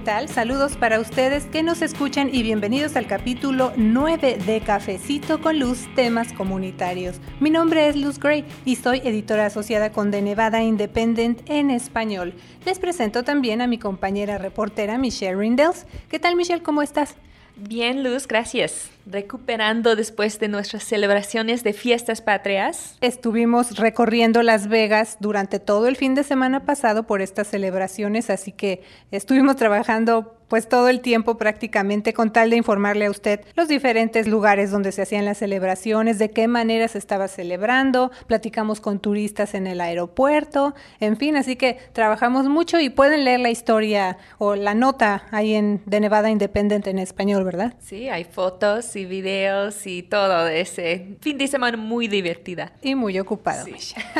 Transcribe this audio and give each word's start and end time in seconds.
¿qué 0.00 0.06
tal? 0.06 0.28
Saludos 0.30 0.78
para 0.78 0.98
ustedes 0.98 1.44
que 1.44 1.62
nos 1.62 1.82
escuchan 1.82 2.30
y 2.32 2.42
bienvenidos 2.42 2.96
al 2.96 3.06
capítulo 3.06 3.74
9 3.76 4.38
de 4.46 4.62
Cafecito 4.62 5.42
con 5.42 5.58
Luz, 5.58 5.94
temas 5.94 6.32
comunitarios. 6.32 7.20
Mi 7.38 7.50
nombre 7.50 7.86
es 7.86 7.96
Luz 7.96 8.18
Gray 8.18 8.46
y 8.64 8.76
soy 8.76 9.02
editora 9.04 9.44
asociada 9.44 9.92
con 9.92 10.10
The 10.10 10.22
Nevada 10.22 10.62
Independent 10.62 11.42
en 11.50 11.70
español. 11.70 12.32
Les 12.64 12.78
presento 12.78 13.24
también 13.24 13.60
a 13.60 13.66
mi 13.66 13.76
compañera 13.76 14.38
reportera 14.38 14.96
Michelle 14.96 15.36
Rindels. 15.36 15.86
¿Qué 16.08 16.18
tal 16.18 16.34
Michelle? 16.34 16.62
¿Cómo 16.62 16.80
estás? 16.80 17.16
Bien, 17.56 18.02
Luz, 18.02 18.26
gracias 18.26 18.88
recuperando 19.10 19.96
después 19.96 20.38
de 20.38 20.48
nuestras 20.48 20.84
celebraciones 20.84 21.64
de 21.64 21.72
fiestas 21.72 22.20
patrias. 22.22 22.96
Estuvimos 23.00 23.76
recorriendo 23.76 24.42
Las 24.42 24.68
Vegas 24.68 25.16
durante 25.20 25.58
todo 25.58 25.86
el 25.88 25.96
fin 25.96 26.14
de 26.14 26.24
semana 26.24 26.64
pasado 26.64 27.04
por 27.04 27.22
estas 27.22 27.48
celebraciones, 27.48 28.30
así 28.30 28.52
que 28.52 28.82
estuvimos 29.10 29.56
trabajando 29.56 30.36
pues 30.50 30.68
todo 30.68 30.88
el 30.88 31.00
tiempo 31.00 31.38
prácticamente 31.38 32.12
con 32.12 32.32
tal 32.32 32.50
de 32.50 32.56
informarle 32.56 33.06
a 33.06 33.10
usted 33.10 33.40
los 33.54 33.68
diferentes 33.68 34.26
lugares 34.26 34.72
donde 34.72 34.90
se 34.90 35.02
hacían 35.02 35.24
las 35.24 35.38
celebraciones, 35.38 36.18
de 36.18 36.32
qué 36.32 36.48
manera 36.48 36.88
se 36.88 36.98
estaba 36.98 37.28
celebrando, 37.28 38.10
platicamos 38.26 38.80
con 38.80 38.98
turistas 38.98 39.54
en 39.54 39.68
el 39.68 39.80
aeropuerto, 39.80 40.74
en 40.98 41.16
fin, 41.16 41.36
así 41.36 41.54
que 41.54 41.78
trabajamos 41.92 42.48
mucho 42.48 42.80
y 42.80 42.90
pueden 42.90 43.24
leer 43.24 43.38
la 43.38 43.50
historia 43.50 44.18
o 44.38 44.56
la 44.56 44.74
nota 44.74 45.22
ahí 45.30 45.54
en 45.54 45.82
de 45.86 46.00
Nevada 46.00 46.30
Independent 46.30 46.88
en 46.88 46.98
español, 46.98 47.44
¿verdad? 47.44 47.74
Sí, 47.78 48.08
hay 48.08 48.24
fotos 48.24 48.96
y 48.96 48.99
videos 49.04 49.86
y 49.86 50.02
todo 50.02 50.44
de 50.44 50.60
ese 50.60 51.16
fin 51.20 51.38
de 51.38 51.46
semana 51.46 51.76
muy 51.76 52.08
divertida. 52.08 52.72
Y 52.82 52.94
muy 52.94 53.18
ocupado. 53.18 53.66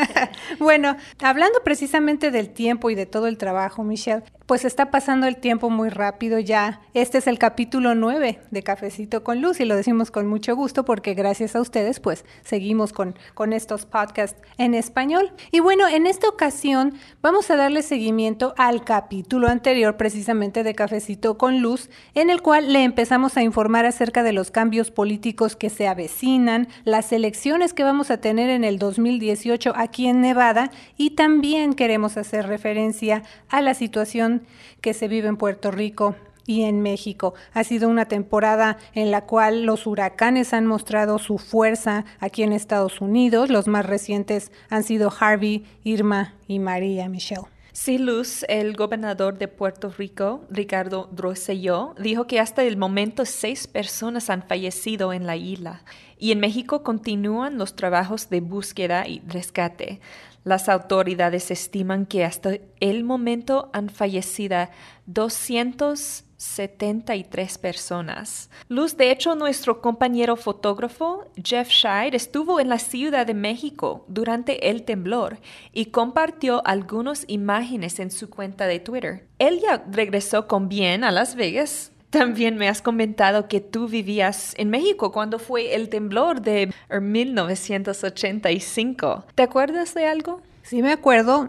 bueno, 0.59 0.97
hablando 1.23 1.61
precisamente 1.65 2.31
del 2.31 2.51
tiempo 2.51 2.91
y 2.91 2.95
de 2.95 3.07
todo 3.07 3.27
el 3.27 3.39
trabajo, 3.39 3.85
Michelle, 3.85 4.23
pues 4.51 4.65
está 4.65 4.91
pasando 4.91 5.29
el 5.29 5.37
tiempo 5.37 5.71
muy 5.71 5.91
rápido 5.91 6.41
ya. 6.41 6.81
Este 6.93 7.19
es 7.19 7.29
el 7.29 7.39
capítulo 7.39 7.95
9 7.95 8.41
de 8.51 8.63
Cafecito 8.65 9.23
con 9.23 9.41
Luz 9.41 9.61
y 9.61 9.65
lo 9.65 9.77
decimos 9.77 10.11
con 10.11 10.27
mucho 10.27 10.57
gusto 10.57 10.85
porque 10.85 11.15
gracias 11.15 11.55
a 11.55 11.61
ustedes 11.61 12.01
pues 12.01 12.25
seguimos 12.43 12.93
con, 12.93 13.15
con 13.35 13.53
estos 13.53 13.87
podcasts 13.87 14.43
en 14.59 14.75
español. 14.75 15.31
Y 15.53 15.61
bueno, 15.61 15.87
en 15.87 16.09
esta 16.09 16.29
ocasión 16.29 16.95
vamos 17.23 17.49
a 17.53 17.55
darle 17.55 17.83
seguimiento 17.83 18.53
al 18.57 18.83
capítulo 18.83 19.47
anterior 19.47 19.97
precisamente 19.97 20.65
de 20.65 20.75
Cafecito 20.75 21.39
con 21.39 21.61
Luz 21.61 21.89
en 22.17 22.29
el 22.29 22.43
cual 22.43 22.73
le 22.73 22.83
empezamos 22.83 23.37
a 23.37 23.45
informar 23.45 23.87
acerca 23.87 24.25
de 24.25 24.33
los 24.33 24.51
cambios 24.51 24.91
políticos 24.91 25.55
que 25.55 25.71
se 25.71 25.87
avecinan, 25.87 26.67
las 26.83 27.13
elecciones 27.13 27.73
que 27.73 27.85
vamos 27.85 28.11
a 28.11 28.21
tener 28.21 28.51
en 28.51 28.65
el 28.65 28.81
2018 28.81 29.75
aquí 29.77 30.09
en 30.09 30.21
Nevada 30.21 30.73
y 30.97 31.11
también 31.11 31.75
queremos 31.75 32.17
hacer 32.17 32.49
referencia 32.49 33.23
a 33.49 33.61
la 33.61 33.75
situación 33.75 34.40
que 34.81 34.95
se 34.95 35.09
vive 35.09 35.29
en 35.29 35.37
Puerto 35.37 35.71
Rico 35.71 36.15
y 36.47 36.63
en 36.63 36.83
México. 36.83 37.35
Ha 37.53 37.65
sido 37.65 37.89
una 37.89 38.07
temporada 38.07 38.79
en 38.95 39.11
la 39.11 39.25
cual 39.27 39.63
los 39.63 39.87
huracanes 39.87 40.53
han 40.53 40.67
mostrado 40.67 41.19
su 41.19 41.39
fuerza 41.39 42.05
aquí 42.19 42.43
en 42.43 42.53
Estados 42.53 43.01
Unidos. 43.01 43.51
Los 43.51 43.69
más 43.69 43.87
recientes 43.87 44.51
han 44.69 44.83
sido 44.83 45.13
Harvey, 45.19 45.65
Irma 45.85 46.35
y 46.49 46.59
María 46.59 47.09
Michelle. 47.09 47.47
Sí, 47.73 47.99
Luz, 47.99 48.45
el 48.49 48.75
gobernador 48.77 49.39
de 49.39 49.47
Puerto 49.47 49.91
Rico, 49.97 50.45
Ricardo 50.51 51.09
Rosselló, 51.17 51.95
dijo 51.99 52.27
que 52.27 52.41
hasta 52.41 52.65
el 52.65 52.77
momento 52.77 53.25
seis 53.25 53.69
personas 53.69 54.29
han 54.29 54.43
fallecido 54.43 55.13
en 55.13 55.25
la 55.25 55.37
isla 55.37 55.85
y 56.19 56.33
en 56.33 56.41
México 56.41 56.83
continúan 56.83 57.59
los 57.59 57.77
trabajos 57.77 58.29
de 58.29 58.41
búsqueda 58.41 59.07
y 59.07 59.21
rescate. 59.21 60.01
Las 60.45 60.71
autoridades 60.71 61.51
estiman 61.51 62.07
que 62.07 62.25
hasta 62.25 62.57
el 62.81 63.05
momento 63.05 63.69
han 63.75 63.91
fallecido 63.91 64.71
273 65.07 67.59
personas. 67.59 68.49
Luz, 68.69 68.97
de 68.97 69.11
hecho, 69.11 69.35
nuestro 69.35 69.83
compañero 69.83 70.37
fotógrafo 70.37 71.27
Jeff 71.45 71.69
Scheid 71.71 72.15
estuvo 72.15 72.59
en 72.59 72.71
la 72.71 72.79
Ciudad 72.79 73.27
de 73.27 73.35
México 73.35 74.07
durante 74.09 74.71
el 74.71 74.85
temblor 74.85 75.37
y 75.73 75.85
compartió 75.87 76.67
algunas 76.67 77.27
imágenes 77.29 78.01
en 78.01 78.11
su 78.11 78.31
cuenta 78.31 78.67
de 78.67 78.81
Twitter. 78.81 79.27
Él 79.39 79.61
ya 79.61 79.85
regresó 79.91 80.47
con 80.47 80.71
bien 80.71 81.05
a 81.05 81.11
Las 81.11 81.35
Vegas 81.35 81.93
también 82.11 82.57
me 82.57 82.69
has 82.69 82.83
comentado 82.83 83.49
que 83.49 83.61
tú 83.61 83.89
vivías 83.89 84.55
en 84.59 84.69
México 84.71 85.11
cuando 85.13 85.39
fue 85.39 85.75
el 85.75 85.89
temblor 85.89 86.43
de 86.43 86.73
1985. 87.01 89.25
¿Te 89.35 89.43
acuerdas 89.43 89.95
de 89.95 90.07
algo? 90.07 90.43
Sí, 90.63 90.83
me 90.83 90.93
acuerdo. 90.93 91.49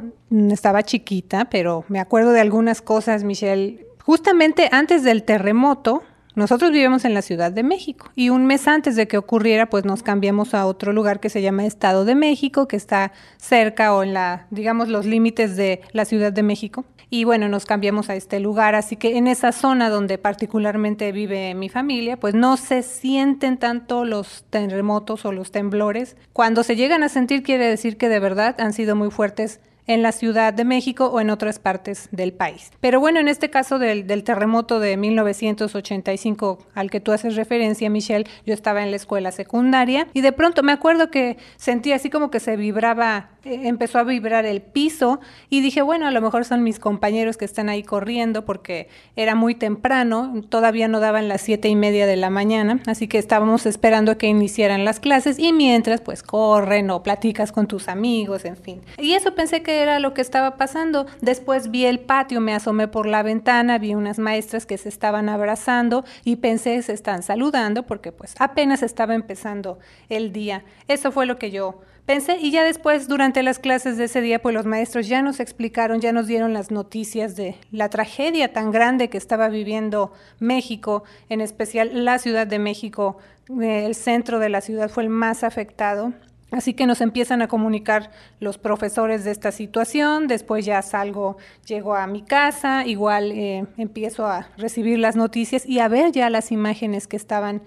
Estaba 0.51 0.83
chiquita, 0.83 1.45
pero 1.45 1.83
me 1.89 1.99
acuerdo 1.99 2.31
de 2.31 2.41
algunas 2.41 2.81
cosas, 2.81 3.23
Michelle. 3.23 3.85
Justamente 4.03 4.69
antes 4.71 5.03
del 5.03 5.23
terremoto, 5.23 6.03
nosotros 6.33 6.71
vivimos 6.71 7.03
en 7.03 7.13
la 7.13 7.21
Ciudad 7.21 7.51
de 7.51 7.61
México 7.61 8.09
y 8.15 8.29
un 8.29 8.45
mes 8.45 8.67
antes 8.67 8.95
de 8.95 9.07
que 9.07 9.17
ocurriera, 9.17 9.69
pues 9.69 9.83
nos 9.83 10.01
cambiamos 10.01 10.53
a 10.53 10.65
otro 10.65 10.93
lugar 10.93 11.19
que 11.19 11.29
se 11.29 11.41
llama 11.41 11.65
Estado 11.65 12.05
de 12.05 12.15
México, 12.15 12.67
que 12.67 12.77
está 12.77 13.11
cerca 13.37 13.93
o 13.93 14.01
en 14.01 14.13
la, 14.13 14.47
digamos, 14.49 14.87
los 14.87 15.05
límites 15.05 15.57
de 15.57 15.81
la 15.91 16.05
Ciudad 16.05 16.31
de 16.31 16.43
México. 16.43 16.85
Y 17.13 17.25
bueno, 17.25 17.49
nos 17.49 17.65
cambiamos 17.65 18.09
a 18.09 18.15
este 18.15 18.39
lugar, 18.39 18.73
así 18.73 18.95
que 18.95 19.17
en 19.17 19.27
esa 19.27 19.51
zona 19.51 19.89
donde 19.89 20.17
particularmente 20.17 21.11
vive 21.11 21.53
mi 21.55 21.67
familia, 21.67 22.17
pues 22.17 22.33
no 22.33 22.55
se 22.55 22.83
sienten 22.83 23.57
tanto 23.57 24.05
los 24.05 24.45
terremotos 24.49 25.25
o 25.25 25.33
los 25.33 25.51
temblores. 25.51 26.15
Cuando 26.31 26.63
se 26.63 26.77
llegan 26.77 27.03
a 27.03 27.09
sentir 27.09 27.43
quiere 27.43 27.67
decir 27.67 27.97
que 27.97 28.07
de 28.07 28.19
verdad 28.21 28.55
han 28.61 28.71
sido 28.71 28.95
muy 28.95 29.11
fuertes 29.11 29.59
en 29.87 30.01
la 30.01 30.11
Ciudad 30.11 30.53
de 30.53 30.65
México 30.65 31.07
o 31.07 31.19
en 31.19 31.29
otras 31.29 31.59
partes 31.59 32.09
del 32.11 32.33
país. 32.33 32.71
Pero 32.79 32.99
bueno, 32.99 33.19
en 33.19 33.27
este 33.27 33.49
caso 33.49 33.79
del, 33.79 34.05
terremoto 34.23 34.79
de 34.79 34.97
1985 34.97 36.59
al 36.75 36.91
que 36.91 36.99
tú 36.99 37.11
haces 37.11 37.35
referencia, 37.35 37.89
Michelle, 37.89 38.29
yo 38.45 38.53
estaba 38.53 38.83
en 38.83 38.91
la 38.91 38.97
escuela 38.97 39.31
secundaria 39.31 40.07
y 40.13 40.21
de 40.21 40.31
pronto 40.31 40.63
me 40.63 40.71
acuerdo 40.71 41.09
que 41.09 41.37
sentí 41.57 41.91
así 41.91 42.09
como 42.09 42.29
que 42.29 42.39
se 42.39 42.55
vibraba, 42.55 43.31
eh, 43.43 43.61
empezó 43.63 43.99
a 43.99 44.03
vibrar 44.03 44.45
el 44.45 44.61
piso 44.61 45.19
y 45.49 45.61
dije, 45.61 45.81
bueno, 45.81 46.07
a 46.07 46.11
lo 46.11 46.21
mejor 46.21 46.45
son 46.45 46.63
mis 46.63 46.79
compañeros 46.79 47.37
que 47.37 47.45
están 47.45 47.69
ahí 47.69 47.83
corriendo 47.83 48.45
porque 48.45 48.89
era 49.15 49.35
muy 49.35 49.55
temprano, 49.55 50.33
todavía 50.49 50.87
no 50.87 50.99
daban 50.99 51.27
las 51.27 51.41
siete 51.41 51.67
y 51.67 51.75
media 51.75 52.05
de 52.05 52.15
la 52.15 52.29
mañana, 52.29 52.79
así 52.85 53.07
que 53.07 53.17
estábamos 53.17 53.65
esperando 53.65 54.17
que 54.17 54.27
iniciaran 54.27 54.85
las 54.85 54.99
clases 54.99 55.39
y 55.39 55.53
mientras 55.53 56.01
pues 56.01 56.23
corren 56.23 56.89
o 56.91 57.03
platicas 57.03 57.51
con 57.51 57.67
tus 57.67 57.87
amigos, 57.87 58.45
en 58.45 58.57
fin. 58.57 58.81
Y 58.97 59.13
eso 59.13 59.33
pensé 59.35 59.63
que 59.63 59.70
era 59.79 59.99
lo 59.99 60.13
que 60.13 60.21
estaba 60.21 60.57
pasando. 60.57 61.05
Después 61.21 61.71
vi 61.71 61.85
el 61.85 61.99
patio, 61.99 62.41
me 62.41 62.53
asomé 62.53 62.87
por 62.87 63.05
la 63.05 63.23
ventana, 63.23 63.77
vi 63.77 63.95
unas 63.95 64.19
maestras 64.19 64.65
que 64.65 64.77
se 64.77 64.89
estaban 64.89 65.29
abrazando 65.29 66.03
y 66.23 66.37
pensé 66.37 66.81
se 66.81 66.93
están 66.93 67.23
saludando 67.23 67.83
porque 67.83 68.11
pues 68.11 68.35
apenas 68.39 68.83
estaba 68.83 69.15
empezando 69.15 69.79
el 70.09 70.31
día. 70.31 70.63
Eso 70.87 71.11
fue 71.11 71.25
lo 71.25 71.37
que 71.37 71.51
yo 71.51 71.81
pensé 72.05 72.37
y 72.39 72.51
ya 72.51 72.63
después 72.63 73.07
durante 73.07 73.43
las 73.43 73.59
clases 73.59 73.97
de 73.97 74.05
ese 74.05 74.21
día 74.21 74.41
pues 74.41 74.53
los 74.53 74.65
maestros 74.65 75.07
ya 75.07 75.21
nos 75.21 75.39
explicaron, 75.39 76.01
ya 76.01 76.11
nos 76.11 76.27
dieron 76.27 76.53
las 76.53 76.71
noticias 76.71 77.35
de 77.35 77.55
la 77.71 77.89
tragedia 77.89 78.51
tan 78.53 78.71
grande 78.71 79.09
que 79.09 79.17
estaba 79.17 79.49
viviendo 79.49 80.11
México, 80.39 81.03
en 81.29 81.41
especial 81.41 82.05
la 82.05 82.19
Ciudad 82.19 82.47
de 82.47 82.59
México, 82.59 83.17
eh, 83.61 83.85
el 83.85 83.95
centro 83.95 84.39
de 84.39 84.49
la 84.49 84.61
ciudad 84.61 84.89
fue 84.89 85.03
el 85.03 85.09
más 85.09 85.43
afectado 85.43 86.13
Así 86.51 86.73
que 86.73 86.85
nos 86.85 86.99
empiezan 86.99 87.41
a 87.41 87.47
comunicar 87.47 88.11
los 88.41 88.57
profesores 88.57 89.23
de 89.23 89.31
esta 89.31 89.53
situación, 89.53 90.27
después 90.27 90.65
ya 90.65 90.81
salgo, 90.81 91.37
llego 91.65 91.95
a 91.95 92.05
mi 92.07 92.21
casa, 92.21 92.85
igual 92.85 93.31
eh, 93.31 93.65
empiezo 93.77 94.27
a 94.27 94.49
recibir 94.57 94.99
las 94.99 95.15
noticias 95.15 95.65
y 95.65 95.79
a 95.79 95.87
ver 95.87 96.11
ya 96.11 96.29
las 96.29 96.51
imágenes 96.51 97.07
que 97.07 97.15
estaban 97.15 97.61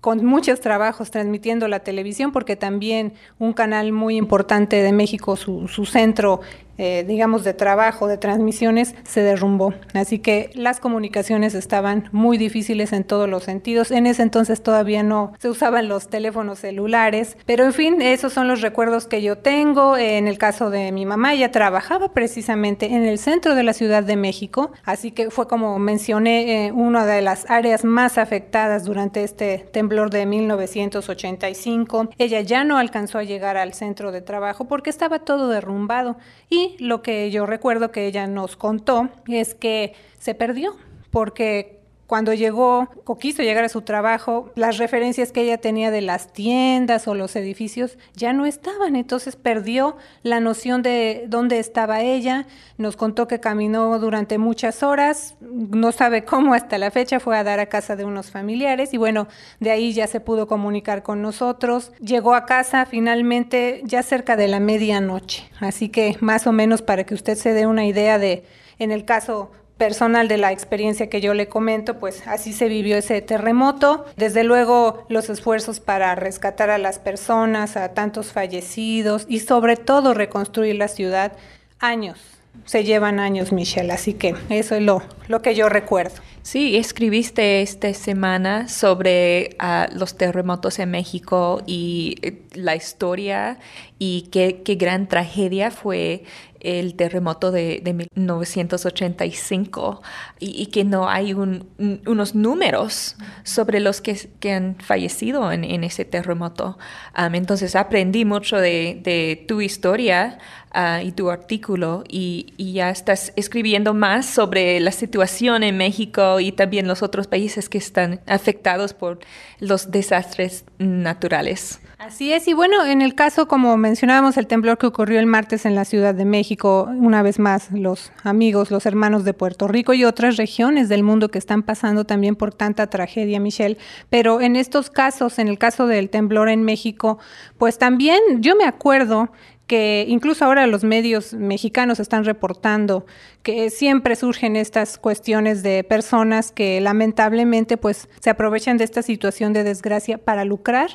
con 0.00 0.24
muchos 0.24 0.60
trabajos 0.60 1.10
transmitiendo 1.10 1.68
la 1.68 1.80
televisión, 1.80 2.32
porque 2.32 2.56
también 2.56 3.12
un 3.38 3.52
canal 3.52 3.92
muy 3.92 4.16
importante 4.16 4.82
de 4.82 4.92
México, 4.92 5.36
su, 5.36 5.68
su 5.68 5.84
centro 5.84 6.40
eh, 6.82 7.04
digamos, 7.06 7.44
de 7.44 7.52
trabajo, 7.52 8.08
de 8.08 8.16
transmisiones, 8.16 8.94
se 9.04 9.20
derrumbó. 9.20 9.74
Así 9.92 10.18
que 10.18 10.48
las 10.54 10.80
comunicaciones 10.80 11.54
estaban 11.54 12.08
muy 12.10 12.38
difíciles 12.38 12.94
en 12.94 13.04
todos 13.04 13.28
los 13.28 13.44
sentidos. 13.44 13.90
En 13.90 14.06
ese 14.06 14.22
entonces 14.22 14.62
todavía 14.62 15.02
no 15.02 15.34
se 15.38 15.50
usaban 15.50 15.88
los 15.88 16.08
teléfonos 16.08 16.60
celulares, 16.60 17.36
pero 17.44 17.64
en 17.64 17.74
fin, 17.74 18.00
esos 18.00 18.32
son 18.32 18.48
los 18.48 18.62
recuerdos 18.62 19.06
que 19.06 19.20
yo 19.20 19.36
tengo. 19.36 19.98
En 19.98 20.26
el 20.26 20.38
caso 20.38 20.70
de 20.70 20.90
mi 20.90 21.04
mamá, 21.04 21.34
ella 21.34 21.50
trabajaba 21.50 22.14
precisamente 22.14 22.86
en 22.86 23.04
el 23.04 23.18
centro 23.18 23.54
de 23.54 23.62
la 23.62 23.74
Ciudad 23.74 24.02
de 24.02 24.16
México, 24.16 24.72
así 24.86 25.10
que 25.10 25.30
fue 25.30 25.46
como 25.48 25.78
mencioné, 25.78 26.68
eh, 26.68 26.72
una 26.72 27.04
de 27.04 27.20
las 27.20 27.44
áreas 27.50 27.84
más 27.84 28.16
afectadas 28.16 28.86
durante 28.86 29.22
este 29.22 29.58
temblor 29.70 30.08
de 30.08 30.24
1985. 30.24 32.08
Ella 32.16 32.40
ya 32.40 32.64
no 32.64 32.78
alcanzó 32.78 33.18
a 33.18 33.24
llegar 33.24 33.58
al 33.58 33.74
centro 33.74 34.12
de 34.12 34.22
trabajo 34.22 34.64
porque 34.64 34.88
estaba 34.88 35.18
todo 35.18 35.48
derrumbado 35.48 36.16
y 36.48 36.69
lo 36.78 37.02
que 37.02 37.30
yo 37.30 37.46
recuerdo 37.46 37.90
que 37.90 38.06
ella 38.06 38.26
nos 38.26 38.56
contó 38.56 39.08
es 39.26 39.54
que 39.54 39.94
se 40.18 40.34
perdió 40.34 40.76
porque 41.10 41.79
cuando 42.10 42.34
llegó 42.34 42.88
o 43.04 43.18
quiso 43.18 43.44
llegar 43.44 43.62
a 43.62 43.68
su 43.68 43.82
trabajo, 43.82 44.50
las 44.56 44.78
referencias 44.78 45.30
que 45.30 45.42
ella 45.42 45.58
tenía 45.58 45.92
de 45.92 46.00
las 46.00 46.32
tiendas 46.32 47.06
o 47.06 47.14
los 47.14 47.36
edificios 47.36 47.98
ya 48.16 48.32
no 48.32 48.46
estaban, 48.46 48.96
entonces 48.96 49.36
perdió 49.36 49.96
la 50.24 50.40
noción 50.40 50.82
de 50.82 51.26
dónde 51.28 51.60
estaba 51.60 52.00
ella, 52.00 52.48
nos 52.78 52.96
contó 52.96 53.28
que 53.28 53.38
caminó 53.38 53.96
durante 54.00 54.38
muchas 54.38 54.82
horas, 54.82 55.36
no 55.40 55.92
sabe 55.92 56.24
cómo 56.24 56.52
hasta 56.52 56.78
la 56.78 56.90
fecha, 56.90 57.20
fue 57.20 57.38
a 57.38 57.44
dar 57.44 57.60
a 57.60 57.66
casa 57.66 57.94
de 57.94 58.04
unos 58.04 58.32
familiares 58.32 58.92
y 58.92 58.96
bueno, 58.96 59.28
de 59.60 59.70
ahí 59.70 59.92
ya 59.92 60.08
se 60.08 60.18
pudo 60.18 60.48
comunicar 60.48 61.04
con 61.04 61.22
nosotros, 61.22 61.92
llegó 62.00 62.34
a 62.34 62.44
casa 62.44 62.86
finalmente 62.86 63.82
ya 63.84 64.02
cerca 64.02 64.34
de 64.34 64.48
la 64.48 64.58
medianoche, 64.58 65.48
así 65.60 65.90
que 65.90 66.16
más 66.18 66.48
o 66.48 66.52
menos 66.52 66.82
para 66.82 67.04
que 67.04 67.14
usted 67.14 67.36
se 67.36 67.52
dé 67.52 67.68
una 67.68 67.86
idea 67.86 68.18
de, 68.18 68.42
en 68.80 68.90
el 68.90 69.04
caso 69.04 69.52
personal 69.80 70.28
de 70.28 70.36
la 70.36 70.52
experiencia 70.52 71.08
que 71.08 71.22
yo 71.22 71.32
le 71.32 71.48
comento, 71.48 71.98
pues 71.98 72.22
así 72.26 72.52
se 72.52 72.68
vivió 72.68 72.98
ese 72.98 73.22
terremoto. 73.22 74.04
Desde 74.14 74.44
luego 74.44 75.06
los 75.08 75.30
esfuerzos 75.30 75.80
para 75.80 76.14
rescatar 76.14 76.68
a 76.68 76.76
las 76.76 76.98
personas, 76.98 77.78
a 77.78 77.94
tantos 77.94 78.30
fallecidos 78.30 79.24
y 79.26 79.40
sobre 79.40 79.78
todo 79.78 80.12
reconstruir 80.12 80.76
la 80.76 80.88
ciudad, 80.88 81.32
años. 81.78 82.18
Se 82.66 82.84
llevan 82.84 83.20
años, 83.20 83.52
Michelle, 83.52 83.90
así 83.90 84.12
que 84.12 84.34
eso 84.50 84.74
es 84.74 84.82
lo, 84.82 85.02
lo 85.28 85.40
que 85.40 85.54
yo 85.54 85.70
recuerdo. 85.70 86.20
Sí, 86.42 86.76
escribiste 86.76 87.62
esta 87.62 87.94
semana 87.94 88.68
sobre 88.68 89.56
ah, 89.60 89.88
los 89.94 90.16
terremotos 90.18 90.78
en 90.78 90.90
México 90.90 91.62
y 91.66 92.16
eh, 92.20 92.42
la 92.52 92.76
historia 92.76 93.58
y 93.98 94.28
qué, 94.30 94.62
qué 94.62 94.74
gran 94.74 95.06
tragedia 95.06 95.70
fue 95.70 96.24
el 96.60 96.94
terremoto 96.94 97.50
de, 97.50 97.82
1985 98.14 100.02
y, 100.38 100.66
que 100.66 100.84
no 100.84 101.08
hay 101.08 101.32
unos 101.32 102.34
números 102.34 103.16
sobre 103.42 103.80
los 103.80 104.00
que, 104.00 104.30
han 104.50 104.76
fallecido 104.76 105.50
en, 105.52 105.84
ese 105.84 106.04
terremoto. 106.04 106.78
entonces 107.16 107.74
aprendí 107.76 108.24
mucho 108.24 108.58
de, 108.58 109.44
tu 109.48 109.60
historia 109.60 110.38
ah, 110.72 111.02
y 111.02 111.12
tu 111.12 111.30
artículo 111.30 112.04
y, 112.08 112.54
y, 112.56 112.72
ya 112.74 112.90
estás 112.90 113.32
escribiendo 113.36 113.94
más 113.94 114.26
sobre 114.26 114.78
la 114.80 114.92
situación 114.92 115.62
en 115.62 115.76
México 115.76 116.40
y 116.40 116.52
también 116.52 116.86
los 116.86 117.02
otros 117.02 117.26
países 117.26 117.68
que 117.68 117.78
están 117.78 118.20
afectados 118.26 118.94
por 118.94 119.18
los 119.58 119.90
desastres 119.90 120.64
naturales. 120.78 121.80
Así 122.00 122.32
es, 122.32 122.48
y 122.48 122.54
bueno, 122.54 122.86
en 122.86 123.02
el 123.02 123.14
caso, 123.14 123.46
como 123.46 123.76
mencionábamos, 123.76 124.38
el 124.38 124.46
temblor 124.46 124.78
que 124.78 124.86
ocurrió 124.86 125.20
el 125.20 125.26
martes 125.26 125.66
en 125.66 125.74
la 125.74 125.84
Ciudad 125.84 126.14
de 126.14 126.24
México, 126.24 126.49
una 126.62 127.22
vez 127.22 127.38
más, 127.38 127.70
los 127.70 128.12
amigos, 128.22 128.70
los 128.70 128.86
hermanos 128.86 129.24
de 129.24 129.34
Puerto 129.34 129.68
Rico 129.68 129.94
y 129.94 130.04
otras 130.04 130.36
regiones 130.36 130.88
del 130.88 131.02
mundo 131.02 131.30
que 131.30 131.38
están 131.38 131.62
pasando 131.62 132.04
también 132.04 132.36
por 132.36 132.52
tanta 132.52 132.88
tragedia, 132.88 133.40
Michelle. 133.40 133.78
Pero 134.08 134.40
en 134.40 134.56
estos 134.56 134.90
casos, 134.90 135.38
en 135.38 135.48
el 135.48 135.58
caso 135.58 135.86
del 135.86 136.10
temblor 136.10 136.48
en 136.48 136.62
México, 136.62 137.18
pues 137.58 137.78
también 137.78 138.20
yo 138.40 138.56
me 138.56 138.64
acuerdo 138.64 139.30
que 139.66 140.04
incluso 140.08 140.44
ahora 140.44 140.66
los 140.66 140.82
medios 140.82 141.32
mexicanos 141.32 142.00
están 142.00 142.24
reportando 142.24 143.06
que 143.44 143.70
siempre 143.70 144.16
surgen 144.16 144.56
estas 144.56 144.98
cuestiones 144.98 145.62
de 145.62 145.84
personas 145.84 146.50
que 146.50 146.80
lamentablemente 146.80 147.76
pues 147.76 148.08
se 148.18 148.30
aprovechan 148.30 148.78
de 148.78 148.84
esta 148.84 149.02
situación 149.02 149.52
de 149.52 149.62
desgracia 149.62 150.18
para 150.18 150.44
lucrar 150.44 150.90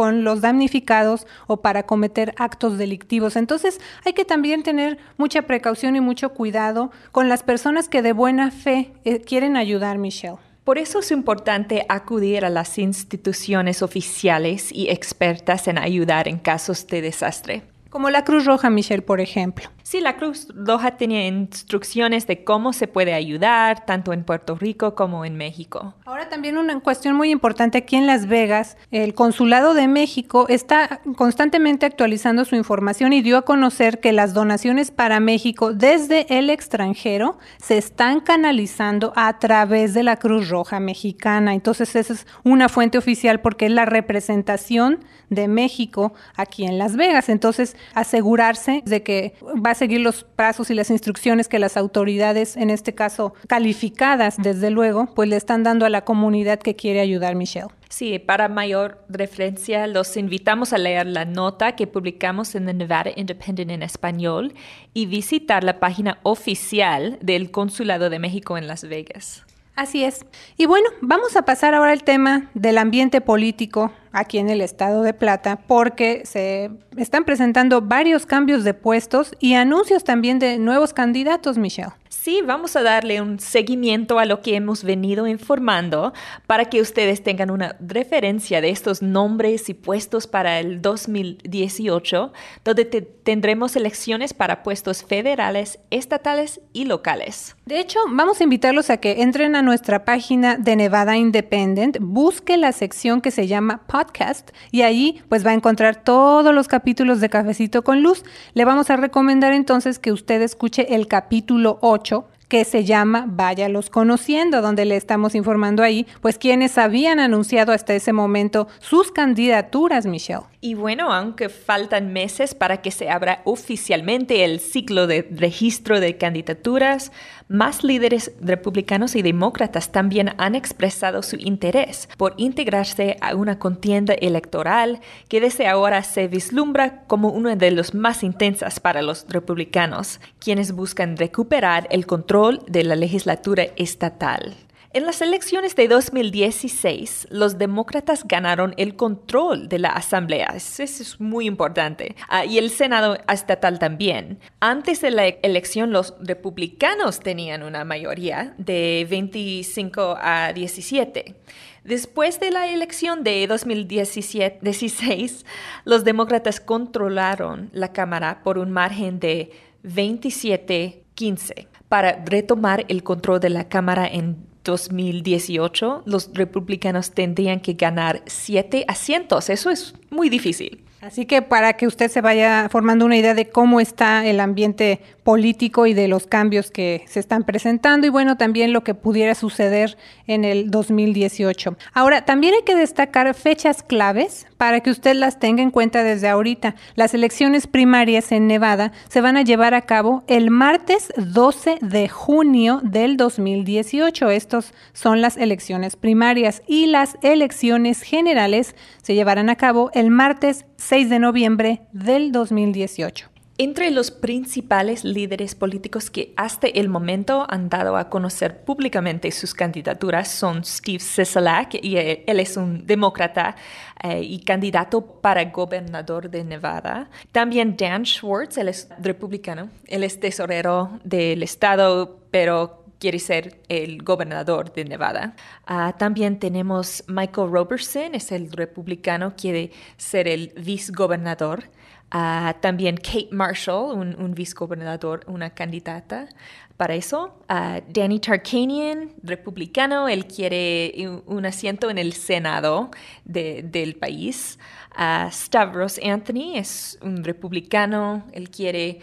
con 0.00 0.24
los 0.24 0.40
damnificados 0.40 1.26
o 1.46 1.58
para 1.58 1.82
cometer 1.82 2.32
actos 2.38 2.78
delictivos. 2.78 3.36
Entonces 3.36 3.82
hay 4.02 4.14
que 4.14 4.24
también 4.24 4.62
tener 4.62 4.96
mucha 5.18 5.42
precaución 5.42 5.94
y 5.94 6.00
mucho 6.00 6.30
cuidado 6.30 6.90
con 7.12 7.28
las 7.28 7.42
personas 7.42 7.90
que 7.90 8.00
de 8.00 8.14
buena 8.14 8.50
fe 8.50 8.94
eh, 9.04 9.20
quieren 9.20 9.58
ayudar, 9.58 9.98
Michelle. 9.98 10.38
Por 10.64 10.78
eso 10.78 11.00
es 11.00 11.10
importante 11.10 11.84
acudir 11.90 12.46
a 12.46 12.48
las 12.48 12.78
instituciones 12.78 13.82
oficiales 13.82 14.72
y 14.72 14.88
expertas 14.88 15.68
en 15.68 15.76
ayudar 15.76 16.28
en 16.28 16.38
casos 16.38 16.86
de 16.86 17.02
desastre. 17.02 17.64
Como 17.90 18.08
la 18.08 18.24
Cruz 18.24 18.46
Roja, 18.46 18.70
Michelle, 18.70 19.02
por 19.02 19.20
ejemplo. 19.20 19.68
Sí, 19.90 19.98
la 19.98 20.16
Cruz 20.16 20.46
Roja 20.54 20.92
tenía 20.92 21.26
instrucciones 21.26 22.28
de 22.28 22.44
cómo 22.44 22.72
se 22.72 22.86
puede 22.86 23.12
ayudar, 23.12 23.84
tanto 23.86 24.12
en 24.12 24.22
Puerto 24.22 24.54
Rico 24.54 24.94
como 24.94 25.24
en 25.24 25.34
México. 25.36 25.94
Ahora 26.04 26.28
también 26.28 26.58
una 26.58 26.78
cuestión 26.78 27.16
muy 27.16 27.32
importante 27.32 27.78
aquí 27.78 27.96
en 27.96 28.06
Las 28.06 28.28
Vegas, 28.28 28.76
el 28.92 29.14
Consulado 29.14 29.74
de 29.74 29.88
México 29.88 30.46
está 30.48 31.00
constantemente 31.16 31.86
actualizando 31.86 32.44
su 32.44 32.54
información 32.54 33.12
y 33.12 33.20
dio 33.20 33.36
a 33.36 33.42
conocer 33.42 33.98
que 33.98 34.12
las 34.12 34.32
donaciones 34.32 34.92
para 34.92 35.18
México 35.18 35.72
desde 35.72 36.38
el 36.38 36.50
extranjero 36.50 37.40
se 37.58 37.76
están 37.76 38.20
canalizando 38.20 39.12
a 39.16 39.40
través 39.40 39.92
de 39.92 40.04
la 40.04 40.18
Cruz 40.18 40.50
Roja 40.50 40.78
Mexicana. 40.78 41.52
Entonces 41.52 41.96
esa 41.96 42.12
es 42.12 42.28
una 42.44 42.68
fuente 42.68 42.96
oficial 42.96 43.40
porque 43.40 43.66
es 43.66 43.72
la 43.72 43.86
representación 43.86 45.00
de 45.30 45.48
México 45.48 46.12
aquí 46.36 46.64
en 46.64 46.78
Las 46.78 46.94
Vegas. 46.94 47.28
Entonces 47.28 47.76
asegurarse 47.94 48.82
de 48.84 49.02
que 49.02 49.34
va 49.42 49.70
a 49.70 49.79
seguir 49.80 50.02
los 50.02 50.24
pasos 50.24 50.70
y 50.70 50.74
las 50.74 50.90
instrucciones 50.90 51.48
que 51.48 51.58
las 51.58 51.78
autoridades, 51.78 52.58
en 52.58 52.68
este 52.68 52.94
caso 52.94 53.32
calificadas, 53.48 54.36
desde 54.36 54.70
luego, 54.70 55.08
pues 55.14 55.26
le 55.26 55.36
están 55.36 55.62
dando 55.62 55.86
a 55.86 55.88
la 55.88 56.04
comunidad 56.04 56.58
que 56.60 56.76
quiere 56.76 57.00
ayudar, 57.00 57.34
Michelle. 57.34 57.68
Sí, 57.88 58.18
para 58.18 58.48
mayor 58.48 59.02
referencia, 59.08 59.86
los 59.86 60.18
invitamos 60.18 60.74
a 60.74 60.78
leer 60.78 61.06
la 61.06 61.24
nota 61.24 61.76
que 61.76 61.86
publicamos 61.86 62.54
en 62.54 62.66
The 62.66 62.74
Nevada 62.74 63.10
Independent 63.16 63.70
en 63.70 63.82
español 63.82 64.52
y 64.92 65.06
visitar 65.06 65.64
la 65.64 65.80
página 65.80 66.18
oficial 66.24 67.18
del 67.22 67.50
Consulado 67.50 68.10
de 68.10 68.18
México 68.18 68.58
en 68.58 68.66
Las 68.66 68.84
Vegas. 68.86 69.46
Así 69.76 70.04
es. 70.04 70.26
Y 70.56 70.66
bueno, 70.66 70.88
vamos 71.00 71.36
a 71.36 71.42
pasar 71.42 71.74
ahora 71.74 71.92
al 71.92 72.04
tema 72.04 72.50
del 72.54 72.76
ambiente 72.76 73.20
político 73.20 73.92
aquí 74.12 74.38
en 74.38 74.50
el 74.50 74.60
estado 74.60 75.02
de 75.02 75.14
Plata, 75.14 75.60
porque 75.66 76.22
se 76.24 76.70
están 76.96 77.24
presentando 77.24 77.80
varios 77.80 78.26
cambios 78.26 78.64
de 78.64 78.74
puestos 78.74 79.34
y 79.38 79.54
anuncios 79.54 80.04
también 80.04 80.38
de 80.38 80.58
nuevos 80.58 80.92
candidatos, 80.92 81.56
Michelle. 81.56 81.92
Sí, 82.22 82.42
vamos 82.44 82.76
a 82.76 82.82
darle 82.82 83.22
un 83.22 83.40
seguimiento 83.40 84.18
a 84.18 84.26
lo 84.26 84.42
que 84.42 84.54
hemos 84.54 84.84
venido 84.84 85.26
informando 85.26 86.12
para 86.46 86.66
que 86.66 86.82
ustedes 86.82 87.22
tengan 87.22 87.50
una 87.50 87.76
referencia 87.80 88.60
de 88.60 88.68
estos 88.68 89.00
nombres 89.00 89.70
y 89.70 89.74
puestos 89.74 90.26
para 90.26 90.60
el 90.60 90.82
2018, 90.82 92.30
donde 92.62 92.84
tendremos 92.84 93.74
elecciones 93.74 94.34
para 94.34 94.62
puestos 94.62 95.02
federales, 95.02 95.78
estatales 95.88 96.60
y 96.74 96.84
locales. 96.84 97.56
De 97.64 97.80
hecho, 97.80 97.98
vamos 98.10 98.38
a 98.38 98.44
invitarlos 98.44 98.90
a 98.90 98.98
que 98.98 99.22
entren 99.22 99.56
a 99.56 99.62
nuestra 99.62 100.04
página 100.04 100.58
de 100.58 100.76
Nevada 100.76 101.16
Independent, 101.16 101.96
busque 102.02 102.58
la 102.58 102.72
sección 102.72 103.22
que 103.22 103.30
se 103.30 103.46
llama 103.46 103.86
Podcast 103.86 104.50
y 104.70 104.82
ahí 104.82 105.22
pues 105.30 105.46
va 105.46 105.52
a 105.52 105.54
encontrar 105.54 106.04
todos 106.04 106.54
los 106.54 106.68
capítulos 106.68 107.22
de 107.22 107.30
Cafecito 107.30 107.82
con 107.82 108.02
Luz. 108.02 108.24
Le 108.52 108.66
vamos 108.66 108.90
a 108.90 108.96
recomendar 108.96 109.54
entonces 109.54 109.98
que 109.98 110.12
usted 110.12 110.42
escuche 110.42 110.94
el 110.94 111.08
capítulo 111.08 111.78
8 111.80 112.09
que 112.50 112.64
se 112.64 112.84
llama 112.84 113.26
Váyalos 113.28 113.88
conociendo, 113.90 114.60
donde 114.60 114.84
le 114.84 114.96
estamos 114.96 115.34
informando 115.36 115.84
ahí, 115.84 116.04
pues 116.20 116.36
quienes 116.36 116.76
habían 116.78 117.20
anunciado 117.20 117.72
hasta 117.72 117.94
ese 117.94 118.12
momento 118.12 118.66
sus 118.80 119.12
candidaturas, 119.12 120.04
Michelle. 120.04 120.42
Y 120.60 120.74
bueno, 120.74 121.12
aunque 121.12 121.48
faltan 121.48 122.12
meses 122.12 122.54
para 122.54 122.82
que 122.82 122.90
se 122.90 123.08
abra 123.08 123.40
oficialmente 123.44 124.44
el 124.44 124.58
ciclo 124.58 125.06
de 125.06 125.26
registro 125.30 126.00
de 126.00 126.18
candidaturas, 126.18 127.12
más 127.50 127.82
líderes 127.82 128.30
republicanos 128.40 129.16
y 129.16 129.22
demócratas 129.22 129.90
también 129.90 130.34
han 130.38 130.54
expresado 130.54 131.24
su 131.24 131.34
interés 131.36 132.08
por 132.16 132.34
integrarse 132.36 133.16
a 133.20 133.34
una 133.34 133.58
contienda 133.58 134.14
electoral 134.14 135.00
que 135.28 135.40
desde 135.40 135.66
ahora 135.66 136.04
se 136.04 136.28
vislumbra 136.28 137.02
como 137.08 137.30
una 137.30 137.56
de 137.56 137.72
las 137.72 137.92
más 137.92 138.22
intensas 138.22 138.78
para 138.78 139.02
los 139.02 139.26
republicanos, 139.28 140.20
quienes 140.38 140.70
buscan 140.70 141.16
recuperar 141.16 141.88
el 141.90 142.06
control 142.06 142.62
de 142.68 142.84
la 142.84 142.94
legislatura 142.94 143.64
estatal. 143.74 144.54
En 144.92 145.06
las 145.06 145.22
elecciones 145.22 145.76
de 145.76 145.86
2016, 145.86 147.28
los 147.30 147.58
demócratas 147.58 148.26
ganaron 148.26 148.74
el 148.76 148.96
control 148.96 149.68
de 149.68 149.78
la 149.78 149.90
Asamblea. 149.90 150.52
Eso 150.56 150.82
es 150.82 151.20
muy 151.20 151.46
importante. 151.46 152.16
Ah, 152.28 152.44
y 152.44 152.58
el 152.58 152.70
Senado 152.70 153.16
estatal 153.32 153.78
también. 153.78 154.40
Antes 154.58 155.00
de 155.00 155.12
la 155.12 155.28
elección, 155.28 155.92
los 155.92 156.16
republicanos 156.18 157.20
tenían 157.20 157.62
una 157.62 157.84
mayoría 157.84 158.52
de 158.58 159.06
25 159.08 160.18
a 160.20 160.52
17. 160.52 161.36
Después 161.84 162.40
de 162.40 162.50
la 162.50 162.66
elección 162.66 163.22
de 163.22 163.46
2016, 163.46 165.46
los 165.84 166.02
demócratas 166.02 166.58
controlaron 166.58 167.70
la 167.72 167.92
Cámara 167.92 168.42
por 168.42 168.58
un 168.58 168.72
margen 168.72 169.20
de 169.20 169.52
27-15 169.84 171.68
para 171.88 172.24
retomar 172.24 172.86
el 172.88 173.04
control 173.04 173.38
de 173.38 173.50
la 173.50 173.68
Cámara 173.68 174.08
en 174.08 174.49
2018, 174.64 176.02
los 176.06 176.30
republicanos 176.34 177.12
tendrían 177.12 177.60
que 177.60 177.74
ganar 177.74 178.22
siete 178.26 178.84
asientos. 178.88 179.50
Eso 179.50 179.70
es 179.70 179.94
muy 180.10 180.28
difícil. 180.28 180.82
Así 181.00 181.24
que 181.24 181.40
para 181.40 181.74
que 181.74 181.86
usted 181.86 182.10
se 182.10 182.20
vaya 182.20 182.68
formando 182.70 183.06
una 183.06 183.16
idea 183.16 183.32
de 183.32 183.48
cómo 183.48 183.80
está 183.80 184.26
el 184.26 184.38
ambiente 184.38 185.00
político 185.22 185.86
y 185.86 185.94
de 185.94 186.08
los 186.08 186.26
cambios 186.26 186.70
que 186.70 187.04
se 187.06 187.20
están 187.20 187.44
presentando 187.44 188.06
y 188.06 188.10
bueno, 188.10 188.36
también 188.36 188.74
lo 188.74 188.84
que 188.84 188.94
pudiera 188.94 189.34
suceder 189.34 189.96
en 190.26 190.44
el 190.44 190.70
2018. 190.70 191.76
Ahora, 191.94 192.26
también 192.26 192.54
hay 192.54 192.62
que 192.64 192.74
destacar 192.74 193.32
fechas 193.34 193.82
claves 193.82 194.46
para 194.58 194.80
que 194.80 194.90
usted 194.90 195.14
las 195.14 195.38
tenga 195.38 195.62
en 195.62 195.70
cuenta 195.70 196.02
desde 196.02 196.28
ahorita. 196.28 196.74
Las 196.96 197.14
elecciones 197.14 197.66
primarias 197.66 198.30
en 198.30 198.46
Nevada 198.46 198.92
se 199.08 199.22
van 199.22 199.38
a 199.38 199.42
llevar 199.42 199.72
a 199.72 199.82
cabo 199.82 200.22
el 200.26 200.50
martes 200.50 201.12
12 201.16 201.78
de 201.80 202.08
junio 202.08 202.80
del 202.82 203.16
2018. 203.16 204.28
Estos 204.30 204.74
son 204.92 205.22
las 205.22 205.38
elecciones 205.38 205.96
primarias 205.96 206.62
y 206.66 206.86
las 206.86 207.16
elecciones 207.22 208.02
generales 208.02 208.74
se 209.02 209.14
llevarán 209.14 209.48
a 209.48 209.56
cabo 209.56 209.90
el 209.94 210.10
martes 210.10 210.66
6 210.80 211.10
de 211.10 211.18
noviembre 211.18 211.82
del 211.92 212.32
2018. 212.32 213.28
Entre 213.58 213.90
los 213.90 214.10
principales 214.10 215.04
líderes 215.04 215.54
políticos 215.54 216.08
que 216.08 216.32
hasta 216.38 216.68
el 216.68 216.88
momento 216.88 217.46
han 217.50 217.68
dado 217.68 217.98
a 217.98 218.08
conocer 218.08 218.64
públicamente 218.64 219.30
sus 219.30 219.52
candidaturas 219.52 220.28
son 220.28 220.64
Steve 220.64 221.00
Sisolak, 221.00 221.74
y 221.82 221.98
él 221.98 222.40
es 222.40 222.56
un 222.56 222.86
demócrata 222.86 223.56
eh, 224.02 224.22
y 224.22 224.38
candidato 224.40 225.04
para 225.20 225.44
gobernador 225.44 226.30
de 226.30 226.44
Nevada. 226.44 227.10
También 227.30 227.76
Dan 227.76 228.06
Schwartz, 228.06 228.56
él 228.56 228.68
es 228.68 228.88
republicano, 229.02 229.68
él 229.86 230.02
es 230.02 230.18
tesorero 230.18 230.98
del 231.04 231.42
estado, 231.42 232.20
pero 232.30 232.79
quiere 233.00 233.18
ser 233.18 233.60
el 233.68 234.04
gobernador 234.04 234.72
de 234.72 234.84
Nevada. 234.84 235.34
Ah, 235.66 235.96
también 235.98 236.38
tenemos 236.38 237.02
Michael 237.08 237.50
Robertson, 237.50 238.14
es 238.14 238.30
el 238.30 238.52
republicano, 238.52 239.34
quiere 239.36 239.72
ser 239.96 240.28
el 240.28 240.52
vicegobernador. 240.56 241.64
Uh, 242.12 242.58
también 242.60 242.96
Kate 242.96 243.28
Marshall, 243.30 243.96
un, 243.96 244.20
un 244.20 244.34
vicegobernador, 244.34 245.22
una 245.28 245.50
candidata 245.50 246.28
para 246.76 246.94
eso. 246.96 247.38
Uh, 247.48 247.80
Danny 247.88 248.18
Tarkanian, 248.18 249.12
republicano, 249.22 250.08
él 250.08 250.26
quiere 250.26 250.92
un, 251.26 251.46
asiento 251.46 251.88
en 251.88 251.98
el 251.98 252.12
Senado 252.14 252.90
de, 253.24 253.62
del 253.62 253.94
país. 253.94 254.58
Uh, 254.98 255.30
Stavros 255.30 256.00
Anthony 256.02 256.56
es 256.56 256.98
un 257.00 257.22
republicano, 257.22 258.24
él 258.32 258.50
quiere 258.50 258.98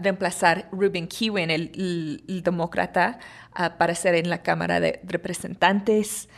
reemplazar 0.00 0.68
Ruben 0.72 1.06
Kewin, 1.06 1.48
el, 1.48 1.70
el 2.26 2.42
demócrata, 2.42 3.20
para 3.78 3.94
ser 3.94 4.16
en 4.16 4.28
la 4.28 4.42
Cámara 4.42 4.80
de 4.80 5.00
Representantes. 5.04 6.28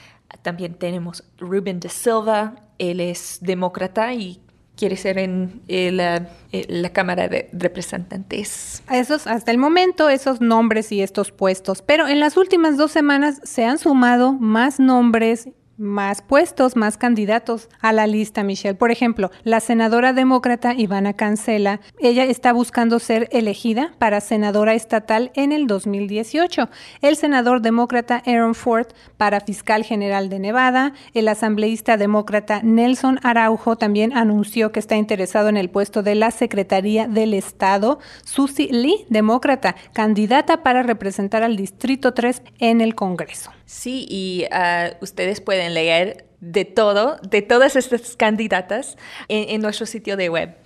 También 0.42 0.74
tenemos 0.74 1.24
Ruben 1.38 1.80
de 1.80 1.88
Silva, 1.88 2.56
él 2.78 3.00
es 3.00 3.38
demócrata 3.40 4.12
y 4.12 4.43
quiere 4.76 4.96
ser 4.96 5.18
en 5.18 5.62
eh, 5.68 5.90
la, 5.92 6.28
eh, 6.52 6.66
la, 6.68 6.90
Cámara 6.90 7.28
de 7.28 7.48
Representantes. 7.52 8.82
Esos, 8.90 9.26
hasta 9.26 9.50
el 9.50 9.58
momento, 9.58 10.08
esos 10.08 10.40
nombres 10.40 10.90
y 10.92 11.02
estos 11.02 11.30
puestos. 11.30 11.82
Pero 11.82 12.08
en 12.08 12.20
las 12.20 12.36
últimas 12.36 12.76
dos 12.76 12.90
semanas 12.90 13.40
se 13.44 13.64
han 13.64 13.78
sumado 13.78 14.32
más 14.32 14.80
nombres 14.80 15.48
más 15.76 16.22
puestos, 16.22 16.76
más 16.76 16.96
candidatos 16.96 17.68
a 17.80 17.92
la 17.92 18.06
lista, 18.06 18.42
Michelle. 18.42 18.74
Por 18.74 18.90
ejemplo, 18.90 19.30
la 19.42 19.60
senadora 19.60 20.12
demócrata 20.12 20.74
Ivana 20.74 21.14
Cancela, 21.14 21.80
ella 21.98 22.24
está 22.24 22.52
buscando 22.52 22.98
ser 22.98 23.28
elegida 23.32 23.94
para 23.98 24.20
senadora 24.20 24.74
estatal 24.74 25.32
en 25.34 25.52
el 25.52 25.66
2018. 25.66 26.68
El 27.00 27.16
senador 27.16 27.60
demócrata 27.60 28.22
Aaron 28.26 28.54
Ford 28.54 28.86
para 29.16 29.40
fiscal 29.40 29.84
general 29.84 30.28
de 30.28 30.38
Nevada. 30.38 30.92
El 31.12 31.28
asambleísta 31.28 31.96
demócrata 31.96 32.60
Nelson 32.62 33.18
Araujo 33.22 33.76
también 33.76 34.16
anunció 34.16 34.72
que 34.72 34.80
está 34.80 34.96
interesado 34.96 35.48
en 35.48 35.56
el 35.56 35.70
puesto 35.70 36.02
de 36.02 36.14
la 36.14 36.30
Secretaría 36.30 37.08
del 37.08 37.34
Estado. 37.34 37.98
Susie 38.24 38.68
Lee, 38.70 39.06
demócrata, 39.08 39.74
candidata 39.92 40.62
para 40.62 40.82
representar 40.82 41.42
al 41.42 41.56
Distrito 41.56 42.14
3 42.14 42.42
en 42.58 42.80
el 42.80 42.94
Congreso. 42.94 43.50
Sí, 43.66 44.06
y 44.08 44.44
ah, 44.50 44.90
ustedes 45.00 45.40
pueden 45.40 45.74
leer 45.74 46.26
de 46.40 46.64
todo, 46.64 47.16
de 47.22 47.40
todas 47.42 47.76
estas 47.76 48.16
candidatas 48.16 48.96
en 49.28 49.62
nuestro 49.62 49.86
sitio 49.86 50.16
de 50.16 50.28
web. 50.28 50.56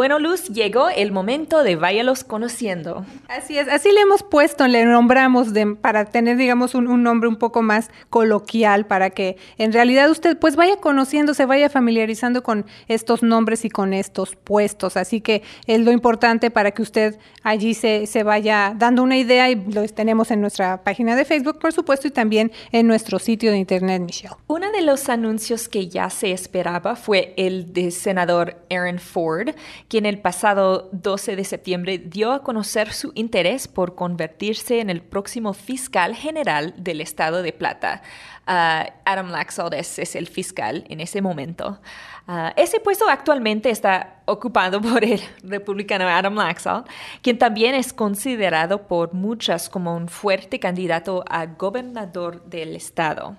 Bueno, 0.00 0.18
Luz, 0.18 0.48
llegó 0.48 0.88
el 0.88 1.12
momento 1.12 1.62
de 1.62 1.76
váyalos 1.76 2.24
conociendo. 2.24 3.04
Así 3.28 3.58
es, 3.58 3.68
así 3.68 3.92
le 3.92 4.00
hemos 4.00 4.22
puesto, 4.22 4.66
le 4.66 4.86
nombramos 4.86 5.52
de, 5.52 5.76
para 5.76 6.06
tener, 6.06 6.38
digamos, 6.38 6.74
un, 6.74 7.02
nombre 7.02 7.28
un 7.28 7.36
poco 7.36 7.60
más 7.60 7.90
coloquial, 8.08 8.86
para 8.86 9.10
que 9.10 9.36
en 9.58 9.74
realidad 9.74 10.10
usted 10.10 10.38
pues 10.38 10.56
vaya 10.56 10.78
conociendo, 10.78 11.34
se 11.34 11.44
vaya 11.44 11.68
familiarizando 11.68 12.42
con 12.42 12.64
estos 12.88 13.22
nombres 13.22 13.66
y 13.66 13.68
con 13.68 13.92
estos 13.92 14.36
puestos. 14.36 14.96
Así 14.96 15.20
que 15.20 15.42
es 15.66 15.80
lo 15.80 15.92
importante 15.92 16.50
para 16.50 16.70
que 16.70 16.80
usted 16.80 17.18
allí 17.42 17.74
se, 17.74 18.06
se 18.06 18.22
vaya 18.22 18.72
dando 18.74 19.02
una 19.02 19.18
idea 19.18 19.50
y 19.50 19.56
lo 19.56 19.86
tenemos 19.86 20.30
en 20.30 20.40
nuestra 20.40 20.82
página 20.82 21.14
de 21.14 21.26
Facebook, 21.26 21.58
por 21.58 21.74
supuesto, 21.74 22.08
y 22.08 22.10
también 22.10 22.52
en 22.72 22.86
nuestro 22.86 23.18
sitio 23.18 23.50
de 23.50 23.58
internet, 23.58 24.00
Michelle. 24.00 24.34
Uno 24.46 24.72
de 24.72 24.80
los 24.80 25.10
anuncios 25.10 25.68
que 25.68 25.88
ya 25.88 26.08
se 26.08 26.32
esperaba 26.32 26.96
fue 26.96 27.34
el 27.36 27.74
de 27.74 27.90
senador 27.90 28.56
Aaron 28.70 28.98
Ford, 28.98 29.50
quien 29.90 30.06
el 30.06 30.20
pasado 30.20 30.88
12 30.92 31.34
de 31.34 31.44
septiembre 31.44 31.98
dio 31.98 32.30
a 32.30 32.44
conocer 32.44 32.92
su 32.92 33.10
interés 33.16 33.66
por 33.66 33.96
convertirse 33.96 34.78
en 34.78 34.88
el 34.88 35.02
próximo 35.02 35.52
fiscal 35.52 36.14
general 36.14 36.74
del 36.76 37.00
estado 37.00 37.42
de 37.42 37.52
Plata. 37.52 38.00
Ah, 38.46 38.88
Adam 39.04 39.32
Laxalt 39.32 39.74
es, 39.74 40.14
el 40.14 40.28
fiscal 40.28 40.84
en 40.88 41.00
ese 41.00 41.20
momento. 41.20 41.80
Ah, 42.28 42.52
ese 42.56 42.78
puesto 42.78 43.08
actualmente 43.08 43.68
está 43.68 44.22
ocupado 44.26 44.80
por 44.80 45.02
el 45.02 45.20
republicano 45.42 46.06
Adam 46.06 46.36
Laxalt, 46.36 46.86
quien 47.20 47.36
también 47.36 47.74
es 47.74 47.92
considerado 47.92 48.86
por 48.86 49.12
muchas 49.12 49.68
como 49.68 49.96
un 49.96 50.06
fuerte 50.06 50.60
candidato 50.60 51.24
a 51.28 51.46
gobernador 51.46 52.44
del 52.44 52.76
estado, 52.76 53.36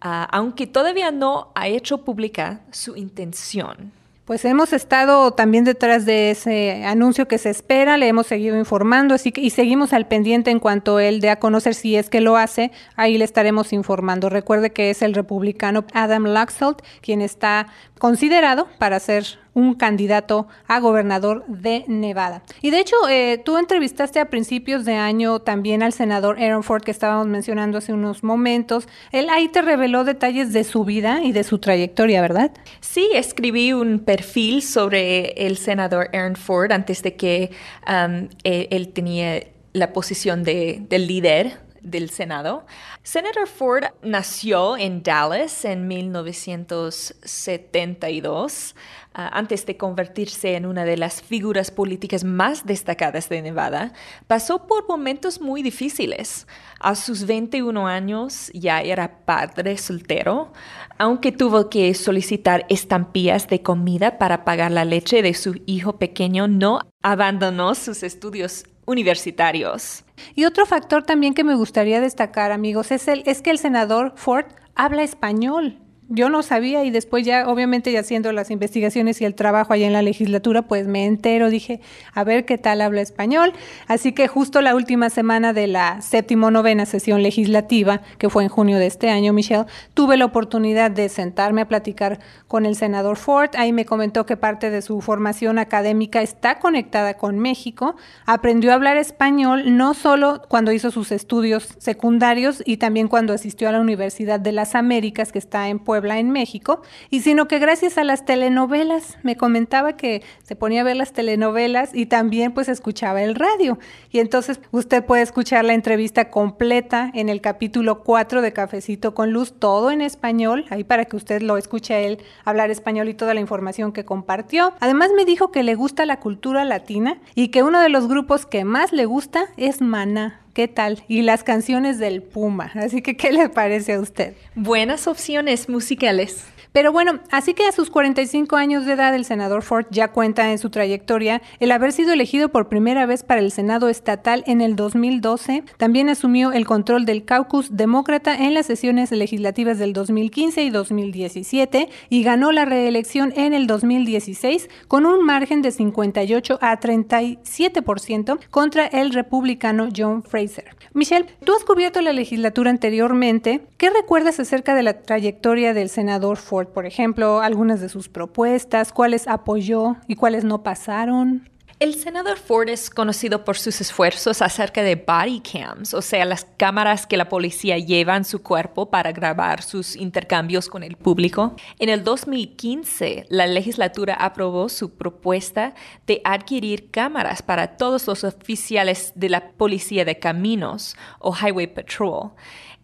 ah, 0.00 0.26
aunque 0.32 0.66
todavía 0.66 1.12
no 1.12 1.52
ha 1.54 1.68
hecho 1.68 1.98
pública 1.98 2.62
su 2.72 2.96
intención. 2.96 4.03
Pues 4.24 4.42
hemos 4.46 4.72
estado 4.72 5.32
también 5.32 5.64
detrás 5.64 6.06
de 6.06 6.30
ese 6.30 6.86
anuncio 6.86 7.28
que 7.28 7.36
se 7.36 7.50
espera, 7.50 7.98
le 7.98 8.08
hemos 8.08 8.26
seguido 8.26 8.56
informando, 8.56 9.14
así 9.14 9.32
que 9.32 9.42
y 9.42 9.50
seguimos 9.50 9.92
al 9.92 10.08
pendiente 10.08 10.50
en 10.50 10.60
cuanto 10.60 10.98
él 10.98 11.20
dé 11.20 11.28
a 11.28 11.38
conocer 11.38 11.74
si 11.74 11.96
es 11.96 12.08
que 12.08 12.22
lo 12.22 12.38
hace, 12.38 12.72
ahí 12.96 13.18
le 13.18 13.26
estaremos 13.26 13.74
informando. 13.74 14.30
Recuerde 14.30 14.72
que 14.72 14.88
es 14.88 15.02
el 15.02 15.12
republicano 15.12 15.84
Adam 15.92 16.24
Laxalt 16.24 16.80
quien 17.02 17.20
está 17.20 17.66
considerado 17.98 18.66
para 18.78 18.98
ser 18.98 19.43
un 19.54 19.74
candidato 19.74 20.48
a 20.66 20.80
gobernador 20.80 21.44
de 21.46 21.84
Nevada. 21.86 22.42
Y 22.60 22.70
de 22.70 22.80
hecho, 22.80 22.96
eh, 23.08 23.40
tú 23.44 23.56
entrevistaste 23.56 24.20
a 24.20 24.28
principios 24.28 24.84
de 24.84 24.94
año 24.94 25.40
también 25.40 25.82
al 25.82 25.92
senador 25.92 26.40
Aaron 26.40 26.62
Ford, 26.62 26.82
que 26.82 26.90
estábamos 26.90 27.28
mencionando 27.28 27.78
hace 27.78 27.92
unos 27.92 28.22
momentos. 28.22 28.88
Él 29.12 29.28
ahí 29.30 29.48
te 29.48 29.62
reveló 29.62 30.04
detalles 30.04 30.52
de 30.52 30.64
su 30.64 30.84
vida 30.84 31.22
y 31.22 31.32
de 31.32 31.44
su 31.44 31.58
trayectoria, 31.58 32.20
¿verdad? 32.20 32.52
Sí, 32.80 33.08
escribí 33.14 33.72
un 33.72 34.00
perfil 34.00 34.62
sobre 34.62 35.46
el 35.46 35.56
senador 35.56 36.10
Aaron 36.12 36.36
Ford 36.36 36.72
antes 36.72 37.02
de 37.02 37.14
que 37.14 37.50
um, 37.88 38.28
él, 38.42 38.92
tenía 38.92 39.44
la 39.72 39.92
posición 39.92 40.44
de, 40.44 40.82
de 40.88 40.98
líder 40.98 41.64
del 41.84 42.10
Senado. 42.10 42.66
Senator 43.02 43.46
Ford 43.46 43.84
nació 44.02 44.76
en 44.76 45.02
Dallas 45.02 45.64
en 45.66 45.86
1972, 45.86 48.74
ah, 48.74 48.78
antes 49.14 49.64
de 49.64 49.76
convertirse 49.76 50.56
en 50.56 50.66
una 50.66 50.84
de 50.84 50.96
las 50.96 51.22
figuras 51.22 51.70
políticas 51.70 52.24
más 52.24 52.66
destacadas 52.66 53.28
de 53.28 53.40
Nevada. 53.42 53.92
Pasó 54.26 54.66
por 54.66 54.88
momentos 54.88 55.40
muy 55.40 55.62
difíciles. 55.62 56.46
A 56.80 56.96
sus 56.96 57.24
21 57.24 57.86
años 57.86 58.50
ya 58.52 58.80
era 58.80 59.24
padre 59.24 59.78
soltero, 59.78 60.52
aunque 60.98 61.32
tuvo 61.32 61.70
que 61.70 61.94
solicitar 61.94 62.66
estampillas 62.68 63.48
de 63.48 63.62
comida 63.62 64.18
para 64.18 64.44
pagar 64.44 64.72
la 64.72 64.84
leche 64.84 65.22
de 65.22 65.34
su 65.34 65.60
hijo 65.66 65.98
pequeño, 65.98 66.48
no 66.48 66.80
abandonó 67.02 67.74
sus 67.74 68.02
estudios 68.02 68.64
universitarios. 68.84 70.04
Y 70.34 70.44
otro 70.44 70.66
factor 70.66 71.04
también 71.04 71.34
que 71.34 71.44
me 71.44 71.54
gustaría 71.54 72.00
destacar, 72.00 72.52
amigos, 72.52 72.90
es, 72.90 73.08
el, 73.08 73.22
es 73.26 73.42
que 73.42 73.50
el 73.50 73.58
senador 73.58 74.12
Ford 74.16 74.46
habla 74.74 75.02
español 75.02 75.78
yo 76.08 76.28
no 76.28 76.42
sabía 76.42 76.84
y 76.84 76.90
después 76.90 77.24
ya, 77.24 77.48
obviamente, 77.48 77.90
ya 77.90 78.00
haciendo 78.00 78.30
las 78.32 78.50
investigaciones 78.50 79.20
y 79.20 79.24
el 79.24 79.34
trabajo 79.34 79.72
allá 79.72 79.86
en 79.86 79.92
la 79.92 80.02
legislatura, 80.02 80.62
pues 80.62 80.86
me 80.86 81.06
entero, 81.06 81.50
dije, 81.50 81.80
a 82.12 82.24
ver 82.24 82.44
qué 82.44 82.58
tal 82.58 82.80
habla 82.80 83.00
español. 83.00 83.52
Así 83.86 84.12
que 84.12 84.28
justo 84.28 84.60
la 84.60 84.74
última 84.74 85.10
semana 85.10 85.52
de 85.52 85.66
la 85.66 86.00
séptimo 86.02 86.50
novena 86.50 86.86
sesión 86.86 87.22
legislativa, 87.22 88.02
que 88.18 88.28
fue 88.28 88.42
en 88.42 88.48
junio 88.48 88.78
de 88.78 88.86
este 88.86 89.08
año, 89.10 89.32
Michelle, 89.32 89.66
tuve 89.94 90.16
la 90.16 90.26
oportunidad 90.26 90.90
de 90.90 91.08
sentarme 91.08 91.62
a 91.62 91.68
platicar 91.68 92.18
con 92.48 92.66
el 92.66 92.76
senador 92.76 93.16
Ford. 93.16 93.50
Ahí 93.56 93.72
me 93.72 93.86
comentó 93.86 94.26
que 94.26 94.36
parte 94.36 94.70
de 94.70 94.82
su 94.82 95.00
formación 95.00 95.58
académica 95.58 96.22
está 96.22 96.58
conectada 96.58 97.14
con 97.14 97.38
México. 97.38 97.96
Aprendió 98.26 98.72
a 98.72 98.74
hablar 98.74 98.96
español 98.96 99.76
no 99.76 99.94
solo 99.94 100.42
cuando 100.48 100.72
hizo 100.72 100.90
sus 100.90 101.12
estudios 101.12 101.74
secundarios 101.78 102.62
y 102.64 102.76
también 102.76 103.08
cuando 103.08 103.32
asistió 103.32 103.68
a 103.68 103.72
la 103.72 103.80
Universidad 103.80 104.38
de 104.38 104.52
las 104.52 104.74
Américas, 104.74 105.32
que 105.32 105.38
está 105.38 105.68
en 105.68 105.78
Puebla, 105.94 106.18
en 106.18 106.32
México, 106.32 106.82
y 107.08 107.20
sino 107.20 107.46
que 107.46 107.60
gracias 107.60 107.98
a 107.98 108.02
las 108.02 108.24
telenovelas. 108.24 109.16
Me 109.22 109.36
comentaba 109.36 109.96
que 109.96 110.24
se 110.42 110.56
ponía 110.56 110.80
a 110.80 110.84
ver 110.84 110.96
las 110.96 111.12
telenovelas 111.12 111.94
y 111.94 112.06
también 112.06 112.50
pues 112.50 112.68
escuchaba 112.68 113.22
el 113.22 113.36
radio. 113.36 113.78
Y 114.10 114.18
entonces 114.18 114.58
usted 114.72 115.04
puede 115.04 115.22
escuchar 115.22 115.64
la 115.64 115.72
entrevista 115.72 116.30
completa 116.30 117.12
en 117.14 117.28
el 117.28 117.40
capítulo 117.40 118.02
4 118.02 118.42
de 118.42 118.52
Cafecito 118.52 119.14
con 119.14 119.30
Luz, 119.30 119.52
todo 119.56 119.92
en 119.92 120.00
español, 120.00 120.64
ahí 120.70 120.82
para 120.82 121.04
que 121.04 121.14
usted 121.14 121.42
lo 121.42 121.58
escuche 121.58 121.94
a 121.94 122.00
él 122.00 122.18
hablar 122.44 122.72
español 122.72 123.08
y 123.08 123.14
toda 123.14 123.32
la 123.32 123.40
información 123.40 123.92
que 123.92 124.04
compartió. 124.04 124.72
Además 124.80 125.12
me 125.16 125.24
dijo 125.24 125.52
que 125.52 125.62
le 125.62 125.76
gusta 125.76 126.06
la 126.06 126.18
cultura 126.18 126.64
latina 126.64 127.20
y 127.36 127.52
que 127.52 127.62
uno 127.62 127.80
de 127.80 127.88
los 127.88 128.08
grupos 128.08 128.46
que 128.46 128.64
más 128.64 128.92
le 128.92 129.04
gusta 129.04 129.44
es 129.56 129.80
Maná. 129.80 130.43
¿Qué 130.54 130.68
tal? 130.68 131.02
Y 131.08 131.22
las 131.22 131.42
canciones 131.42 131.98
del 131.98 132.22
Puma. 132.22 132.70
Así 132.76 133.02
que, 133.02 133.16
¿qué 133.16 133.32
le 133.32 133.48
parece 133.48 133.94
a 133.94 134.00
usted? 134.00 134.34
Buenas 134.54 135.08
opciones 135.08 135.68
musicales. 135.68 136.44
Pero 136.74 136.90
bueno, 136.90 137.20
así 137.30 137.54
que 137.54 137.68
a 137.68 137.70
sus 137.70 137.88
45 137.88 138.56
años 138.56 138.84
de 138.84 138.94
edad 138.94 139.14
el 139.14 139.24
senador 139.24 139.62
Ford 139.62 139.86
ya 139.92 140.10
cuenta 140.10 140.50
en 140.50 140.58
su 140.58 140.70
trayectoria 140.70 141.40
el 141.60 141.70
haber 141.70 141.92
sido 141.92 142.12
elegido 142.12 142.48
por 142.48 142.68
primera 142.68 143.06
vez 143.06 143.22
para 143.22 143.40
el 143.40 143.52
Senado 143.52 143.88
estatal 143.88 144.42
en 144.48 144.60
el 144.60 144.74
2012. 144.74 145.62
También 145.76 146.08
asumió 146.08 146.50
el 146.50 146.66
control 146.66 147.06
del 147.06 147.24
caucus 147.24 147.76
demócrata 147.76 148.34
en 148.34 148.54
las 148.54 148.66
sesiones 148.66 149.12
legislativas 149.12 149.78
del 149.78 149.92
2015 149.92 150.64
y 150.64 150.70
2017 150.70 151.90
y 152.10 152.22
ganó 152.24 152.50
la 152.50 152.64
reelección 152.64 153.32
en 153.36 153.54
el 153.54 153.68
2016 153.68 154.68
con 154.88 155.06
un 155.06 155.24
margen 155.24 155.62
de 155.62 155.70
58 155.70 156.58
a 156.60 156.80
37% 156.80 158.40
contra 158.50 158.86
el 158.88 159.12
republicano 159.12 159.90
John 159.96 160.24
Fraser. 160.24 160.74
Michelle, 160.92 161.26
tú 161.44 161.54
has 161.54 161.62
cubierto 161.62 162.00
la 162.00 162.12
legislatura 162.12 162.70
anteriormente. 162.70 163.60
¿Qué 163.76 163.90
recuerdas 163.90 164.40
acerca 164.40 164.74
de 164.74 164.82
la 164.82 165.02
trayectoria 165.02 165.72
del 165.72 165.88
senador 165.88 166.36
Ford? 166.36 166.63
Por 166.68 166.86
ejemplo, 166.86 167.40
algunas 167.40 167.80
de 167.80 167.88
sus 167.88 168.08
propuestas, 168.08 168.92
cuáles 168.92 169.28
apoyó 169.28 169.96
y 170.06 170.16
cuáles 170.16 170.44
no 170.44 170.62
pasaron. 170.62 171.48
El 171.80 171.96
senador 171.96 172.38
Ford 172.38 172.68
es 172.68 172.88
conocido 172.88 173.44
por 173.44 173.58
sus 173.58 173.80
esfuerzos 173.80 174.40
acerca 174.42 174.82
de 174.82 174.94
body 174.94 175.40
cams, 175.40 175.92
o 175.92 176.00
sea, 176.02 176.24
las 176.24 176.46
cámaras 176.56 177.04
que 177.04 177.16
la 177.16 177.28
policía 177.28 177.76
lleva 177.78 178.16
en 178.16 178.24
su 178.24 178.42
cuerpo 178.42 178.90
para 178.90 179.10
grabar 179.10 179.60
sus 179.60 179.96
intercambios 179.96 180.68
con 180.68 180.84
el 180.84 180.96
público. 180.96 181.56
En 181.80 181.88
el 181.88 182.04
2015, 182.04 183.26
la 183.28 183.48
legislatura 183.48 184.14
aprobó 184.14 184.68
su 184.68 184.94
propuesta 184.94 185.74
de 186.06 186.20
adquirir 186.24 186.92
cámaras 186.92 187.42
para 187.42 187.76
todos 187.76 188.06
los 188.06 188.22
oficiales 188.22 189.12
de 189.16 189.30
la 189.30 189.50
Policía 189.50 190.04
de 190.04 190.20
Caminos 190.20 190.96
o 191.18 191.34
Highway 191.34 191.66
Patrol. 191.66 192.30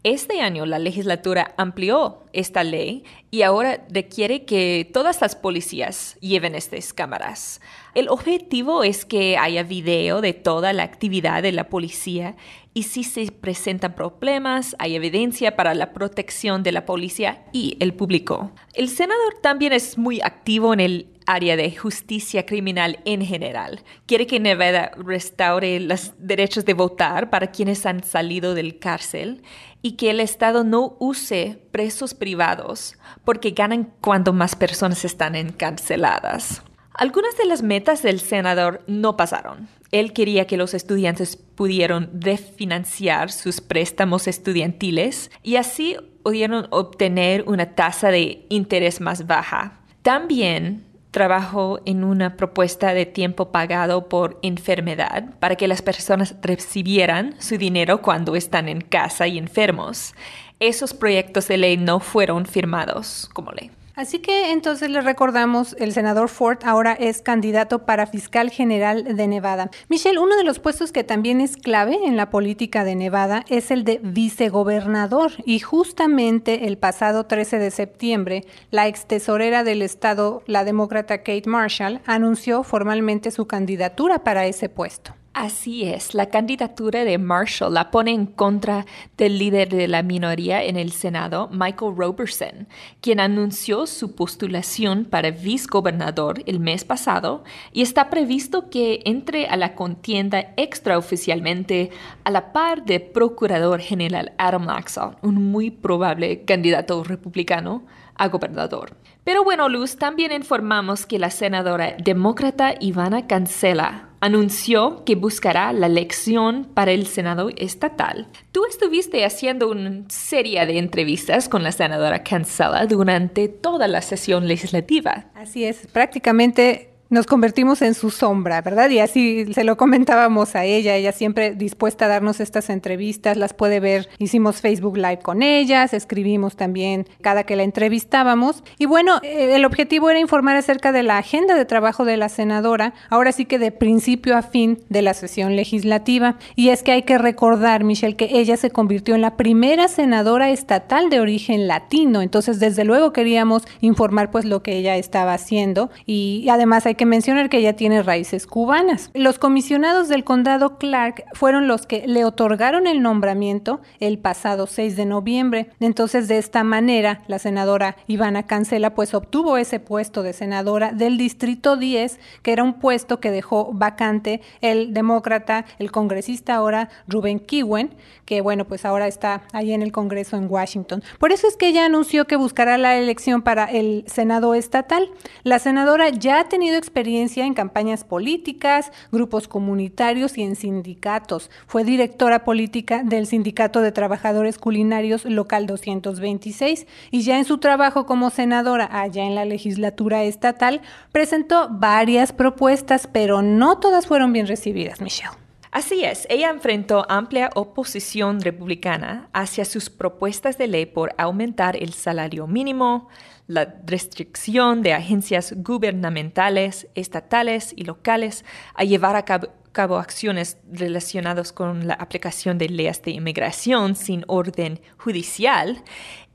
Este 0.02 0.40
año 0.40 0.64
la 0.64 0.78
legislatura 0.78 1.54
amplió 1.58 2.24
esta 2.32 2.64
ley 2.64 3.04
y 3.30 3.42
ahora 3.42 3.84
requiere 3.90 4.46
que 4.46 4.88
todas 4.90 5.20
las 5.20 5.36
policías 5.36 6.16
lleven 6.20 6.54
estas 6.54 6.94
cámaras. 6.94 7.60
El 7.94 8.08
objetivo 8.08 8.82
es 8.82 9.04
que 9.04 9.36
haya 9.36 9.62
video 9.62 10.22
de 10.22 10.32
toda 10.32 10.72
la 10.72 10.84
actividad 10.84 11.42
de 11.42 11.52
la 11.52 11.68
policía 11.68 12.36
y 12.72 12.84
si 12.84 13.04
se 13.04 13.30
presentan 13.30 13.94
problemas, 13.94 14.74
hay 14.78 14.94
evidencia 14.94 15.54
para 15.54 15.74
la 15.74 15.92
protección 15.92 16.62
de 16.62 16.72
la 16.72 16.86
policía 16.86 17.44
y 17.52 17.76
el 17.78 17.92
público. 17.92 18.52
El 18.72 18.88
senador 18.88 19.34
también 19.42 19.74
es 19.74 19.98
muy 19.98 20.22
activo 20.22 20.72
en 20.72 20.80
el 20.80 21.08
área 21.32 21.56
de 21.56 21.74
justicia 21.74 22.46
criminal 22.46 22.98
en 23.04 23.24
general. 23.24 23.80
Quiere 24.06 24.26
que 24.26 24.40
Nevada 24.40 24.92
restaure 24.96 25.80
los 25.80 26.12
derechos 26.18 26.64
de 26.64 26.74
votar 26.74 27.30
para 27.30 27.50
quienes 27.50 27.86
han 27.86 28.02
salido 28.02 28.54
del 28.54 28.78
cárcel 28.78 29.42
y 29.82 29.92
que 29.92 30.10
el 30.10 30.20
Estado 30.20 30.64
no 30.64 30.96
use 30.98 31.58
presos 31.70 32.14
privados 32.14 32.96
porque 33.24 33.50
ganan 33.50 33.92
cuando 34.00 34.32
más 34.32 34.56
personas 34.56 35.04
están 35.04 35.34
encarceladas. 35.34 36.62
Algunas 36.94 37.36
de 37.36 37.46
las 37.46 37.62
metas 37.62 38.02
del 38.02 38.20
senador 38.20 38.82
no 38.86 39.16
pasaron. 39.16 39.68
Él 39.90 40.12
quería 40.12 40.46
que 40.46 40.56
los 40.56 40.74
estudiantes 40.74 41.36
pudieran 41.36 42.10
refinanciar 42.20 43.30
sus 43.30 43.60
préstamos 43.60 44.28
estudiantiles 44.28 45.30
y 45.42 45.56
así 45.56 45.96
pudieron 46.22 46.66
obtener 46.70 47.44
una 47.46 47.74
tasa 47.74 48.10
de 48.10 48.44
interés 48.50 49.00
más 49.00 49.26
baja. 49.26 49.80
También 50.02 50.89
trabajó 51.10 51.80
en 51.84 52.04
una 52.04 52.36
propuesta 52.36 52.94
de 52.94 53.06
tiempo 53.06 53.50
pagado 53.50 54.08
por 54.08 54.38
enfermedad 54.42 55.24
para 55.40 55.56
que 55.56 55.68
las 55.68 55.82
personas 55.82 56.36
recibieran 56.42 57.34
su 57.40 57.56
dinero 57.58 58.00
cuando 58.02 58.36
están 58.36 58.68
en 58.68 58.80
casa 58.80 59.26
y 59.26 59.38
enfermos. 59.38 60.14
Esos 60.60 60.94
proyectos 60.94 61.48
de 61.48 61.58
ley 61.58 61.76
no 61.76 62.00
fueron 62.00 62.46
firmados 62.46 63.28
como 63.32 63.52
ley. 63.52 63.70
Así 63.94 64.20
que 64.20 64.52
entonces 64.52 64.90
le 64.90 65.00
recordamos, 65.00 65.76
el 65.78 65.92
senador 65.92 66.28
Ford 66.28 66.58
ahora 66.64 66.92
es 66.92 67.22
candidato 67.22 67.84
para 67.84 68.06
fiscal 68.06 68.50
general 68.50 69.16
de 69.16 69.26
Nevada. 69.26 69.70
Michelle, 69.88 70.18
uno 70.18 70.36
de 70.36 70.44
los 70.44 70.58
puestos 70.58 70.92
que 70.92 71.04
también 71.04 71.40
es 71.40 71.56
clave 71.56 71.98
en 72.04 72.16
la 72.16 72.30
política 72.30 72.84
de 72.84 72.94
Nevada 72.94 73.44
es 73.48 73.70
el 73.70 73.84
de 73.84 74.00
vicegobernador 74.02 75.32
y 75.44 75.58
justamente 75.58 76.66
el 76.66 76.78
pasado 76.78 77.26
13 77.26 77.58
de 77.58 77.70
septiembre, 77.70 78.44
la 78.70 78.88
ex 78.88 79.06
tesorera 79.06 79.64
del 79.64 79.82
estado, 79.82 80.42
la 80.46 80.64
demócrata 80.64 81.18
Kate 81.18 81.48
Marshall, 81.48 82.00
anunció 82.06 82.62
formalmente 82.62 83.30
su 83.30 83.46
candidatura 83.46 84.24
para 84.24 84.46
ese 84.46 84.68
puesto. 84.68 85.14
Así 85.32 85.84
es, 85.84 86.12
la 86.12 86.26
candidatura 86.26 87.04
de 87.04 87.16
Marshall 87.16 87.72
la 87.72 87.92
pone 87.92 88.10
en 88.10 88.26
contra 88.26 88.84
del 89.16 89.38
líder 89.38 89.68
de 89.68 89.86
la 89.86 90.02
minoría 90.02 90.64
en 90.64 90.76
el 90.76 90.90
Senado, 90.90 91.48
Michael 91.52 91.94
Roberson, 91.96 92.66
quien 93.00 93.20
anunció 93.20 93.86
su 93.86 94.16
postulación 94.16 95.04
para 95.04 95.30
vicegobernador 95.30 96.42
el 96.46 96.58
mes 96.58 96.84
pasado 96.84 97.44
y 97.72 97.82
está 97.82 98.10
previsto 98.10 98.70
que 98.70 99.02
entre 99.04 99.46
a 99.46 99.56
la 99.56 99.76
contienda 99.76 100.52
extraoficialmente 100.56 101.90
a 102.24 102.30
la 102.32 102.52
par 102.52 102.84
de 102.84 102.98
Procurador 102.98 103.78
General 103.78 104.32
Adam 104.36 104.66
Laxalt, 104.66 105.16
un 105.22 105.52
muy 105.52 105.70
probable 105.70 106.44
candidato 106.44 107.04
republicano 107.04 107.84
gobernador. 108.28 108.96
Pero 109.24 109.44
bueno, 109.44 109.68
Luz, 109.68 109.96
también 109.96 110.32
informamos 110.32 111.06
que 111.06 111.18
la 111.18 111.30
senadora 111.30 111.94
demócrata 112.02 112.74
Ivana 112.80 113.26
Cancela 113.26 114.10
anunció 114.20 115.04
que 115.04 115.14
buscará 115.14 115.72
la 115.72 115.86
elección 115.86 116.66
para 116.74 116.92
el 116.92 117.06
Senado 117.06 117.48
estatal. 117.56 118.26
Tú 118.52 118.64
estuviste 118.66 119.24
haciendo 119.24 119.70
una 119.70 120.04
serie 120.08 120.64
de 120.66 120.78
entrevistas 120.78 121.48
con 121.48 121.62
la 121.62 121.72
senadora 121.72 122.22
Cancela 122.22 122.86
durante 122.86 123.48
toda 123.48 123.88
la 123.88 124.02
sesión 124.02 124.46
legislativa. 124.46 125.26
Así 125.34 125.64
es, 125.64 125.86
prácticamente 125.86 126.89
nos 127.10 127.26
convertimos 127.26 127.82
en 127.82 127.94
su 127.94 128.10
sombra, 128.10 128.62
¿verdad? 128.62 128.88
Y 128.88 129.00
así 129.00 129.52
se 129.52 129.64
lo 129.64 129.76
comentábamos 129.76 130.54
a 130.54 130.64
ella, 130.64 130.94
ella 130.94 131.10
siempre 131.10 131.54
dispuesta 131.54 132.04
a 132.04 132.08
darnos 132.08 132.38
estas 132.38 132.70
entrevistas, 132.70 133.36
las 133.36 133.52
puede 133.52 133.80
ver, 133.80 134.08
hicimos 134.18 134.60
Facebook 134.60 134.96
Live 134.96 135.18
con 135.18 135.42
ellas, 135.42 135.92
escribimos 135.92 136.54
también 136.56 137.06
cada 137.20 137.42
que 137.42 137.56
la 137.56 137.64
entrevistábamos. 137.64 138.62
Y 138.78 138.86
bueno, 138.86 139.18
eh, 139.24 139.56
el 139.56 139.64
objetivo 139.64 140.08
era 140.08 140.20
informar 140.20 140.54
acerca 140.56 140.92
de 140.92 141.02
la 141.02 141.18
agenda 141.18 141.56
de 141.56 141.64
trabajo 141.64 142.04
de 142.04 142.16
la 142.16 142.28
senadora, 142.28 142.94
ahora 143.08 143.32
sí 143.32 143.44
que 143.44 143.58
de 143.58 143.72
principio 143.72 144.36
a 144.36 144.42
fin 144.42 144.78
de 144.88 145.02
la 145.02 145.12
sesión 145.12 145.56
legislativa. 145.56 146.36
Y 146.54 146.68
es 146.68 146.84
que 146.84 146.92
hay 146.92 147.02
que 147.02 147.18
recordar, 147.18 147.82
Michelle, 147.82 148.14
que 148.14 148.38
ella 148.38 148.56
se 148.56 148.70
convirtió 148.70 149.16
en 149.16 149.22
la 149.22 149.36
primera 149.36 149.88
senadora 149.88 150.50
estatal 150.50 151.10
de 151.10 151.18
origen 151.18 151.66
latino, 151.66 152.22
entonces 152.22 152.60
desde 152.60 152.84
luego 152.84 153.12
queríamos 153.12 153.64
informar 153.80 154.30
pues 154.30 154.44
lo 154.44 154.62
que 154.62 154.76
ella 154.76 154.96
estaba 154.96 155.34
haciendo 155.34 155.90
y 156.06 156.46
además 156.48 156.86
hay 156.86 156.94
que 157.00 157.06
mencionar 157.06 157.48
que 157.48 157.56
ella 157.56 157.76
tiene 157.76 158.02
raíces 158.02 158.46
cubanas. 158.46 159.10
Los 159.14 159.38
comisionados 159.38 160.08
del 160.08 160.22
condado 160.22 160.76
Clark 160.76 161.24
fueron 161.32 161.66
los 161.66 161.86
que 161.86 162.06
le 162.06 162.26
otorgaron 162.26 162.86
el 162.86 163.00
nombramiento 163.00 163.80
el 164.00 164.18
pasado 164.18 164.66
6 164.66 164.96
de 164.96 165.06
noviembre. 165.06 165.70
Entonces, 165.80 166.28
de 166.28 166.36
esta 166.36 166.62
manera, 166.62 167.22
la 167.26 167.38
senadora 167.38 167.96
Ivana 168.06 168.42
Cancela 168.42 168.94
pues 168.94 169.14
obtuvo 169.14 169.56
ese 169.56 169.80
puesto 169.80 170.22
de 170.22 170.34
senadora 170.34 170.92
del 170.92 171.16
distrito 171.16 171.78
10, 171.78 172.20
que 172.42 172.52
era 172.52 172.64
un 172.64 172.74
puesto 172.74 173.18
que 173.18 173.30
dejó 173.30 173.70
vacante 173.72 174.42
el 174.60 174.92
demócrata, 174.92 175.64
el 175.78 175.90
congresista 175.90 176.56
ahora 176.56 176.90
Ruben 177.08 177.40
Kiwen, 177.40 177.94
que 178.26 178.42
bueno, 178.42 178.66
pues 178.66 178.84
ahora 178.84 179.08
está 179.08 179.44
ahí 179.54 179.72
en 179.72 179.80
el 179.80 179.90
Congreso 179.90 180.36
en 180.36 180.50
Washington. 180.50 181.02
Por 181.18 181.32
eso 181.32 181.48
es 181.48 181.56
que 181.56 181.68
ella 181.68 181.86
anunció 181.86 182.26
que 182.26 182.36
buscará 182.36 182.76
la 182.76 182.98
elección 182.98 183.40
para 183.40 183.64
el 183.64 184.04
Senado 184.06 184.54
estatal. 184.54 185.10
La 185.44 185.58
senadora 185.58 186.10
ya 186.10 186.40
ha 186.40 186.48
tenido 186.48 186.76
en 186.94 187.54
campañas 187.54 188.04
políticas, 188.04 188.92
grupos 189.10 189.48
comunitarios 189.48 190.36
y 190.36 190.42
en 190.42 190.56
sindicatos. 190.56 191.50
Fue 191.66 191.84
directora 191.84 192.44
política 192.44 193.02
del 193.02 193.26
Sindicato 193.26 193.80
de 193.80 193.92
Trabajadores 193.92 194.58
Culinarios 194.58 195.24
Local 195.24 195.66
226 195.66 196.86
y 197.10 197.22
ya 197.22 197.38
en 197.38 197.44
su 197.44 197.58
trabajo 197.58 198.06
como 198.06 198.30
senadora 198.30 198.88
allá 198.90 199.24
en 199.24 199.34
la 199.34 199.44
legislatura 199.44 200.24
estatal 200.24 200.82
presentó 201.12 201.68
varias 201.70 202.32
propuestas, 202.32 203.08
pero 203.10 203.42
no 203.42 203.78
todas 203.78 204.06
fueron 204.06 204.32
bien 204.32 204.46
recibidas, 204.46 205.00
Michelle. 205.00 205.39
Así 205.72 206.04
es, 206.04 206.26
ella 206.28 206.50
enfrentó 206.50 207.06
amplia 207.08 207.50
oposición 207.54 208.40
republicana 208.40 209.28
hacia 209.32 209.64
sus 209.64 209.88
propuestas 209.88 210.58
de 210.58 210.66
ley 210.66 210.84
por 210.84 211.14
aumentar 211.16 211.76
el 211.76 211.92
salario 211.92 212.48
mínimo, 212.48 213.08
la 213.46 213.76
restricción 213.86 214.82
de 214.82 214.94
agencias 214.94 215.54
gubernamentales, 215.56 216.88
estatales 216.96 217.72
y 217.76 217.84
locales 217.84 218.44
a 218.74 218.82
llevar 218.82 219.14
a 219.14 219.24
cabo, 219.24 219.98
acciones 219.98 220.58
relacionadas 220.72 221.52
con 221.52 221.86
la 221.86 221.94
aplicación 221.94 222.58
de 222.58 222.68
leyes 222.68 223.00
de 223.02 223.12
inmigración 223.12 223.94
sin 223.94 224.24
orden 224.26 224.80
judicial 224.98 225.84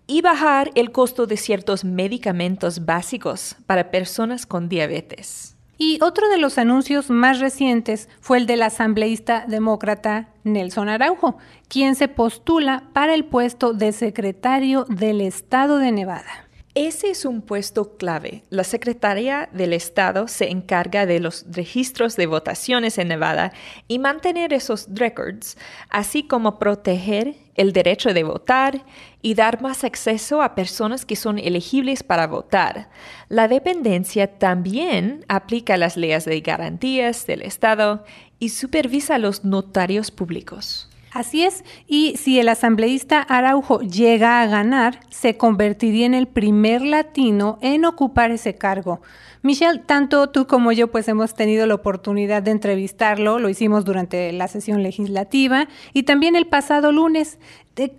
y 0.08 0.22
bajar 0.22 0.72
el 0.76 0.94
costo 0.94 1.28
de 1.28 1.36
ciertos 1.36 1.84
medicamentos 1.84 2.86
básicos 2.86 3.58
para 3.66 3.92
personas 3.92 4.46
con 4.46 4.70
diabetes. 4.70 5.55
Y 5.78 6.00
otro 6.02 6.30
de 6.30 6.38
los 6.38 6.58
anuncios 6.58 7.10
más 7.10 7.40
recientes 7.40 8.08
fue 8.22 8.38
el 8.38 8.46
del 8.46 8.64
asambleísta 8.64 9.46
demócrata 9.48 10.30
Nelson 10.44 10.90
Araujo, 10.90 11.38
quien 11.68 11.96
se 11.96 12.08
postula 12.08 12.84
para 12.94 13.14
el 13.14 13.26
puesto 13.26 13.74
de 13.74 13.92
secretario 13.92 14.86
del 14.86 15.22
Estado 15.22 15.78
de 15.78 15.92
Nevada. 15.92 16.45
Ese 16.76 17.10
es 17.10 17.24
un 17.24 17.42
puesto 17.42 17.96
clave. 17.96 18.44
La 18.50 18.66
Secretaría 18.66 19.48
del 19.54 19.72
Estado 19.72 20.28
se 20.28 20.52
encarga 20.52 21.06
de 21.06 21.22
los 21.22 21.46
registros 21.50 22.18
de 22.18 22.26
votaciones 22.26 22.98
en 22.98 23.08
Nevada 23.08 23.54
y 23.88 23.98
mantener 23.98 24.52
esos 24.52 24.90
records, 24.94 25.58
así 25.90 26.24
como 26.24 26.60
proteger 26.60 27.36
el 27.56 27.72
derecho 27.72 28.14
de 28.14 28.24
votar 28.24 28.84
y 29.22 29.36
dar 29.36 29.62
más 29.62 29.86
acceso 29.86 30.42
a 30.42 30.54
personas 30.54 31.06
que 31.06 31.16
son 31.16 31.40
elegibles 31.40 32.04
para 32.04 32.28
votar. 32.28 32.90
La 33.30 33.48
dependencia 33.48 34.38
también 34.38 35.24
aplica 35.30 35.78
las 35.78 35.96
leyes 35.96 36.26
de 36.26 36.42
garantías 36.42 37.26
del 37.26 37.42
Estado 37.44 38.04
y 38.38 38.50
supervisa 38.50 39.16
a 39.16 39.20
los 39.20 39.46
notarios 39.46 40.12
públicos. 40.12 40.90
Así 41.16 41.46
es, 41.46 41.64
y 41.88 42.18
si 42.18 42.42
el 42.42 42.50
asambleísta 42.50 43.22
Araujo 43.22 43.80
llega 43.80 44.42
a 44.42 44.48
ganar, 44.48 45.00
se 45.10 45.38
convertiría 45.38 46.06
en 46.06 46.14
el 46.14 46.28
primer 46.28 46.82
latino 46.82 47.58
en 47.62 47.86
ocupar 47.86 48.32
ese 48.32 48.56
cargo. 48.56 49.00
Michelle, 49.42 49.80
tanto 49.86 50.30
tú 50.30 50.46
como 50.46 50.74
yo 50.74 50.92
pues 50.92 51.08
hemos 51.08 51.34
tenido 51.34 51.68
la 51.68 51.76
oportunidad 51.76 52.44
de 52.44 52.52
entrevistarlo, 52.52 53.40
lo 53.40 53.48
hicimos 53.48 53.86
durante 53.86 54.34
la 54.34 54.50
sesión 54.50 54.84
legislativa 54.84 55.70
y 55.94 56.04
también 56.04 56.36
el 56.36 56.48
pasado 56.48 56.92
lunes. 56.92 57.40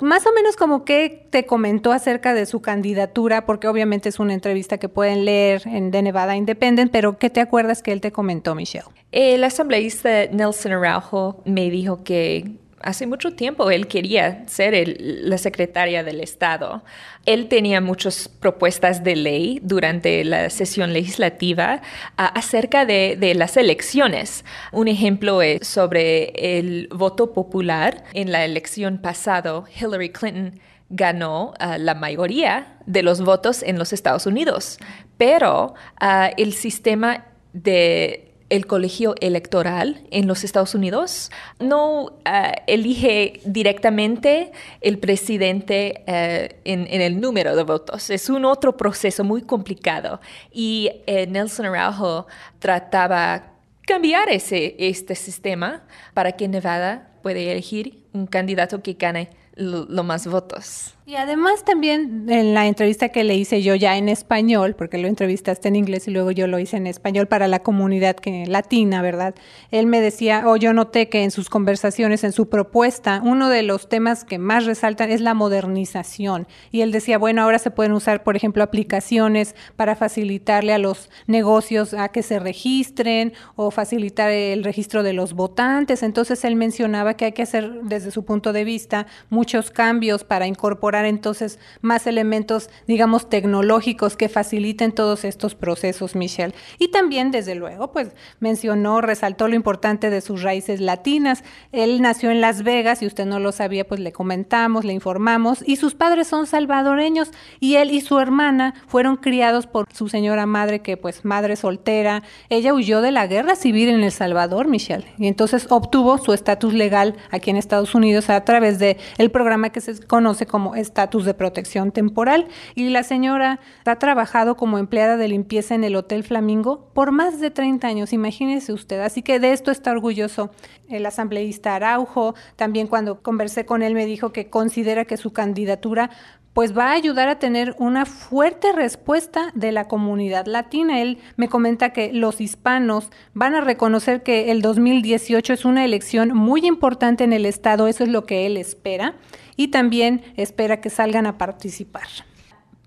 más 0.01 0.27
o 0.27 0.35
menos 0.35 0.57
como 0.57 0.85
que 0.85 1.27
te 1.31 1.47
comentó 1.47 1.93
acerca 1.93 2.35
de 2.35 2.45
su 2.45 2.61
candidatura, 2.61 3.47
porque 3.47 3.67
obviamente 3.67 4.11
es 4.11 4.19
una 4.19 4.35
entrevista 4.35 4.77
que 4.77 4.91
pueden 4.91 5.25
leer 5.25 5.63
en 5.65 5.91
The 5.91 6.03
Nevada 6.03 6.37
Independent, 6.37 6.93
pero 6.93 7.17
¿qué 7.17 7.31
te 7.31 7.41
acuerdas 7.41 7.83
que 7.83 7.93
él 7.93 8.03
te 8.03 8.13
comentó, 8.13 8.55
Michelle? 8.55 8.85
El 9.11 9.43
asambleísta 9.43 10.27
Nelson 10.27 10.73
Araujo 10.73 11.41
me 11.47 11.71
dijo 11.71 12.05
que 12.05 12.66
hace 12.81 13.07
mucho 13.07 13.33
tiempo 13.33 13.71
él 13.71 13.87
quería 13.87 14.47
ser 14.49 14.97
la 14.99 15.39
secretaria 15.39 16.05
del 16.05 16.21
Estado. 16.21 16.83
Él 17.25 17.49
tenía 17.49 17.81
muchas 17.81 18.29
propuestas 18.29 19.03
de 19.03 19.17
ley 19.17 19.61
durante 19.63 20.25
la 20.25 20.51
sesión 20.51 20.93
legislativa 20.93 21.83
acerca 22.17 22.85
de, 22.85 23.35
las 23.37 23.57
elecciones. 23.57 24.45
Un 24.73 24.89
ejemplo 24.89 25.43
es 25.43 25.67
sobre 25.67 26.59
el 26.59 26.89
voto 26.93 27.33
popular. 27.33 28.05
En 28.15 28.33
la 28.33 28.45
elección 28.45 28.99
pasada, 28.99 29.65
Hillary 29.81 30.11
Clinton 30.11 30.61
ganó 30.89 31.55
ah, 31.59 31.79
la 31.79 31.95
mayoría 31.95 32.79
de 32.87 33.03
los 33.03 33.21
votos 33.21 33.63
en 33.63 33.79
los 33.79 33.93
Estados 33.93 34.27
Unidos, 34.27 34.79
pero 35.19 35.75
ah, 35.99 36.31
el 36.37 36.53
sistema 36.53 37.25
de 37.53 38.26
el 38.49 38.67
colegio 38.67 39.15
electoral 39.21 40.03
en 40.11 40.27
los 40.27 40.45
Estados 40.45 40.75
Unidos 40.75 41.31
no 41.59 42.19
eh, 42.25 42.53
elige 42.67 43.41
directamente 43.45 44.53
el 44.81 44.99
presidente 44.99 46.05
eh, 46.07 46.61
en, 46.65 46.87
el 47.01 47.21
número 47.21 47.57
de 47.57 47.65
votos. 47.65 48.11
Es 48.11 48.31
un 48.31 48.45
otro 48.45 48.77
proceso 48.77 49.25
muy 49.25 49.43
complicado 49.43 50.21
y 50.53 50.91
eh, 51.07 51.27
Nelson 51.27 51.67
Araujo 51.67 52.27
trataba 52.59 53.53
cambiar 53.87 54.29
ese, 54.29 54.77
este 54.79 55.15
sistema 55.15 55.83
para 56.15 56.33
que 56.33 56.49
Nevada 56.49 57.11
pueda 57.23 57.41
elegir 57.41 58.05
un 58.13 58.27
candidato 58.27 58.83
que 58.83 58.95
gane 58.95 59.31
lo 59.57 60.05
más 60.05 60.27
votos. 60.27 60.97
Y 61.09 61.15
además 61.15 61.65
también 61.65 62.27
en 62.29 62.53
la 62.53 62.67
entrevista 62.67 63.11
que 63.11 63.23
le 63.23 63.37
hice 63.37 63.63
yo 63.63 63.77
ya 63.77 63.97
en 63.97 64.09
español, 64.09 64.75
porque 64.77 64.99
lo 64.99 65.07
entrevistaste 65.07 65.69
en 65.69 65.77
inglés 65.77 66.09
y 66.09 66.11
luego 66.11 66.33
yo 66.33 66.49
lo 66.49 66.59
hice 66.59 66.79
en 66.79 66.89
español 66.89 67.29
para 67.29 67.47
la 67.47 67.61
comunidad 67.61 68.17
que, 68.17 68.45
latina, 68.47 69.03
¿verdad? 69.03 69.37
Él 69.71 69.87
me 69.87 70.01
decía, 70.01 70.43
o 70.47 70.57
yo 70.57 70.73
noté 70.73 71.09
que 71.09 71.23
en 71.23 71.31
sus 71.31 71.49
conversaciones, 71.49 72.25
en 72.25 72.33
su 72.33 72.49
propuesta, 72.49 73.21
uno 73.23 73.51
de 73.51 73.63
los 73.63 73.89
temas 73.89 74.25
que 74.25 74.39
más 74.39 74.67
resaltan 74.67 75.13
es 75.13 75.21
la 75.21 75.33
modernización. 75.33 76.49
Y 76.73 76.81
él 76.81 76.91
decía, 76.91 77.19
bueno, 77.19 77.43
ahora 77.43 77.61
se 77.61 77.71
pueden 77.71 77.93
usar, 77.93 78.25
por 78.25 78.35
ejemplo, 78.35 78.65
aplicaciones 78.65 79.55
para 79.77 79.95
facilitarle 79.95 80.73
a 80.73 80.79
los 80.79 81.09
negocios 81.29 81.95
a 81.95 82.09
que 82.09 82.25
se 82.25 82.41
registren 82.41 83.33
o 83.55 83.71
facilitar 83.71 84.33
el 84.33 84.65
registro 84.65 85.05
de 85.05 85.13
los 85.13 85.35
votantes. 85.35 86.03
Entonces 86.03 86.45
él 86.45 86.57
mencionaba 86.57 87.15
que 87.15 87.27
hay 87.27 87.33
que 87.33 87.43
hacer 87.43 87.83
desde 87.85 88.11
su 88.11 88.25
punto 88.25 88.53
de 88.53 88.65
vista 88.65 89.07
muchos 89.47 89.71
cambios 89.71 90.25
para 90.25 90.49
incorporar 90.49 91.05
entonces 91.05 91.61
más 91.81 92.09
elementos, 92.09 92.69
digamos, 92.89 93.31
tecnológicos 93.31 94.17
que 94.17 94.29
faciliten 94.29 94.91
todos 94.91 95.25
estos 95.25 95.55
procesos, 95.55 96.17
Michelle. 96.17 96.53
Y 96.81 96.89
también, 96.89 97.31
desde 97.31 97.55
luego, 97.55 97.93
pues 97.93 98.09
mencionó, 98.41 99.01
resaltó 99.01 99.47
lo 99.47 99.55
importante 99.55 100.11
de 100.11 100.21
sus 100.21 100.43
raíces 100.43 100.81
latinas. 100.81 101.45
Él 101.71 102.03
nació 102.03 102.33
en 102.33 102.41
Las 102.41 102.65
Vegas 102.65 103.03
y 103.03 103.07
usted 103.07 103.25
no 103.25 103.39
lo 103.39 103.53
sabía, 103.53 103.87
pues 103.87 104.01
le 104.01 104.11
comentamos, 104.11 104.85
le 104.85 104.93
informamos. 104.93 105.63
Y 105.65 105.77
sus 105.77 105.95
padres 105.95 106.27
son 106.27 106.49
salvadoreños 106.49 107.31
y 107.61 107.77
él 107.77 107.93
y 107.93 108.01
su 108.01 108.19
hermana 108.19 108.75
fueron 108.89 109.17
criados 109.17 109.69
por 109.69 109.87
su 109.93 110.09
señora 110.09 110.47
madre, 110.47 110.81
que 110.81 110.97
pues 110.97 111.25
madre 111.25 111.55
soltera. 111.55 112.25
Ella 112.49 112.75
huyó 112.75 113.01
de 113.01 113.13
la 113.13 113.29
guerra 113.29 113.55
civil 113.55 113.91
en 113.91 114.03
El 114.03 114.11
Salvador, 114.11 114.67
Michelle, 114.67 115.07
y 115.19 115.29
entonces 115.29 115.69
obtuvo 115.71 116.19
su 116.19 116.33
estatus 116.33 116.75
legal 116.75 117.15
aquí 117.31 117.51
en 117.51 117.57
Estados 117.57 117.95
Unidos 117.95 118.29
a 118.29 118.45
través 118.45 118.81
de 118.81 118.97
programa 119.37 119.69
que 119.69 119.83
se 119.83 120.01
conoce 120.01 120.47
como 120.47 120.77
estatus 120.77 121.27
de 121.27 121.35
protección 121.35 121.93
temporal 121.93 122.49
y 122.75 122.89
la 122.89 123.03
señora 123.03 123.61
ha 123.85 123.99
trabajado 123.99 124.57
como 124.57 124.79
empleada 124.79 125.19
de 125.19 125.29
limpieza 125.29 125.75
en 125.75 125.85
el 125.85 125.95
Hotel 125.95 126.25
Flamingo 126.25 126.89
por 126.95 127.13
más 127.13 127.39
de 127.39 127.51
30 127.51 127.87
años, 127.87 128.15
imagínese 128.15 128.73
usted. 128.73 128.99
Así 129.01 129.21
que 129.21 129.39
de 129.39 129.53
esto 129.53 129.71
está 129.71 129.91
orgulloso 129.91 130.53
el 130.89 131.05
asambleísta 131.05 131.75
Araujo. 131.75 132.35
También 132.57 132.87
cuando 132.87 133.21
conversé 133.21 133.67
con 133.67 133.83
él 133.83 133.93
me 133.93 134.07
dijo 134.07 134.33
que 134.33 134.49
considera 134.49 135.05
que 135.05 135.19
su 135.19 135.35
candidatura 135.35 136.09
pues 136.57 136.75
va 136.75 136.93
a 136.93 136.95
ayudar 136.95 137.29
a 137.29 137.39
tener 137.39 137.77
una 137.79 138.07
fuerte 138.07 138.73
respuesta 138.73 139.53
de 139.55 139.73
la 139.73 139.89
comunidad 139.89 140.47
latina. 140.47 141.03
Él 141.03 141.19
me 141.37 141.51
comenta 141.51 141.93
que 141.93 142.15
los 142.15 142.41
hispanos 142.41 143.11
van 143.35 143.55
a 143.55 143.61
reconocer 143.61 144.23
que 144.23 144.51
el 144.51 144.63
2018 144.63 145.53
es 145.53 145.67
una 145.67 145.85
elección 145.85 146.35
muy 146.35 146.65
importante 146.65 147.25
en 147.25 147.35
el 147.35 147.45
Estado, 147.45 147.89
eso 147.89 148.05
es 148.05 148.09
lo 148.09 148.25
que 148.25 148.47
él 148.47 148.57
espera 148.57 149.17
y 149.57 149.69
también 149.69 150.23
espera 150.39 150.81
que 150.81 150.89
salgan 150.89 151.27
a 151.27 151.37
participar. 151.37 152.09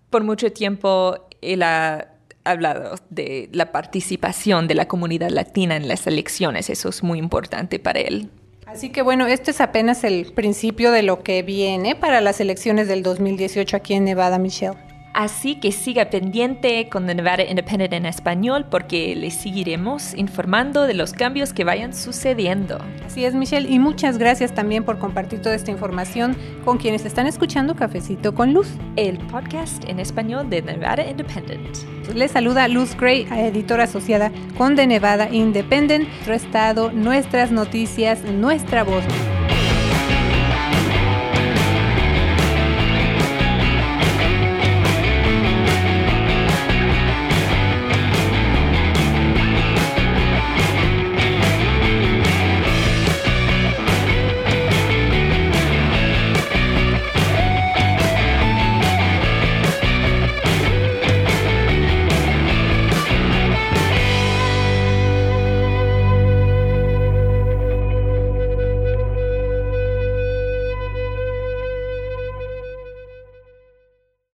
Por 0.09 0.23
mucho 0.23 0.51
tiempo 0.51 1.27
él 1.39 1.61
ha 1.61 2.07
hablado 2.45 2.95
de 3.11 3.49
la 3.51 3.71
participación 3.71 4.67
de 4.67 4.73
la 4.73 4.87
comunidad 4.87 5.29
latina 5.29 5.75
en 5.75 5.87
las 5.87 6.07
elecciones, 6.07 6.71
eso 6.71 6.89
es 6.89 7.03
muy 7.03 7.19
importante 7.19 7.77
para 7.77 7.99
él. 7.99 8.31
Así 8.71 8.89
que 8.91 9.01
bueno, 9.01 9.25
este 9.25 9.49
es 9.49 9.61
apenas 9.61 10.03
el 10.03 10.31
principio 10.31 10.91
de 10.91 11.01
lo 11.01 11.23
que 11.23 11.41
viene 11.41 11.95
para 11.95 12.21
las 12.21 12.39
elecciones 12.39 12.87
del 12.87 13.01
2018 13.01 13.75
aquí 13.75 13.95
en 13.95 14.05
Nevada, 14.05 14.37
Michelle. 14.37 14.77
Así 15.13 15.55
que 15.55 15.71
siga 15.71 16.05
pendiente 16.05 16.87
con 16.89 17.07
The 17.07 17.15
Nevada 17.15 17.43
Independent 17.43 17.93
en 17.93 18.05
español 18.05 18.65
porque 18.69 19.15
le 19.15 19.31
seguiremos 19.31 20.13
informando 20.13 20.83
de 20.83 20.93
los 20.93 21.13
cambios 21.13 21.51
que 21.51 21.63
vayan 21.63 21.93
sucediendo. 21.93 22.79
Así 23.05 23.25
es, 23.25 23.33
Michelle, 23.33 23.69
y 23.69 23.79
muchas 23.79 24.17
gracias 24.17 24.53
también 24.53 24.83
por 24.83 24.99
compartir 24.99 25.41
toda 25.41 25.55
esta 25.55 25.71
información 25.71 26.37
con 26.63 26.77
quienes 26.77 27.05
están 27.05 27.25
escuchando 27.25 27.75
Cafecito 27.75 28.35
con 28.35 28.53
Luz, 28.53 28.69
el 28.95 29.17
podcast 29.17 29.83
en 29.89 29.99
español 29.99 30.49
de 30.49 30.61
Nevada 30.61 31.09
Independent. 31.09 31.77
Les 32.13 32.31
saluda 32.31 32.67
Luz 32.67 32.95
Gray, 32.95 33.27
editora 33.31 33.85
asociada 33.85 34.31
con 34.57 34.75
The 34.75 34.87
Nevada 34.87 35.29
Independent, 35.31 36.07
nuestro 36.07 36.33
estado, 36.33 36.91
nuestras 36.91 37.51
noticias, 37.51 38.23
nuestra 38.23 38.83
voz. 38.83 39.03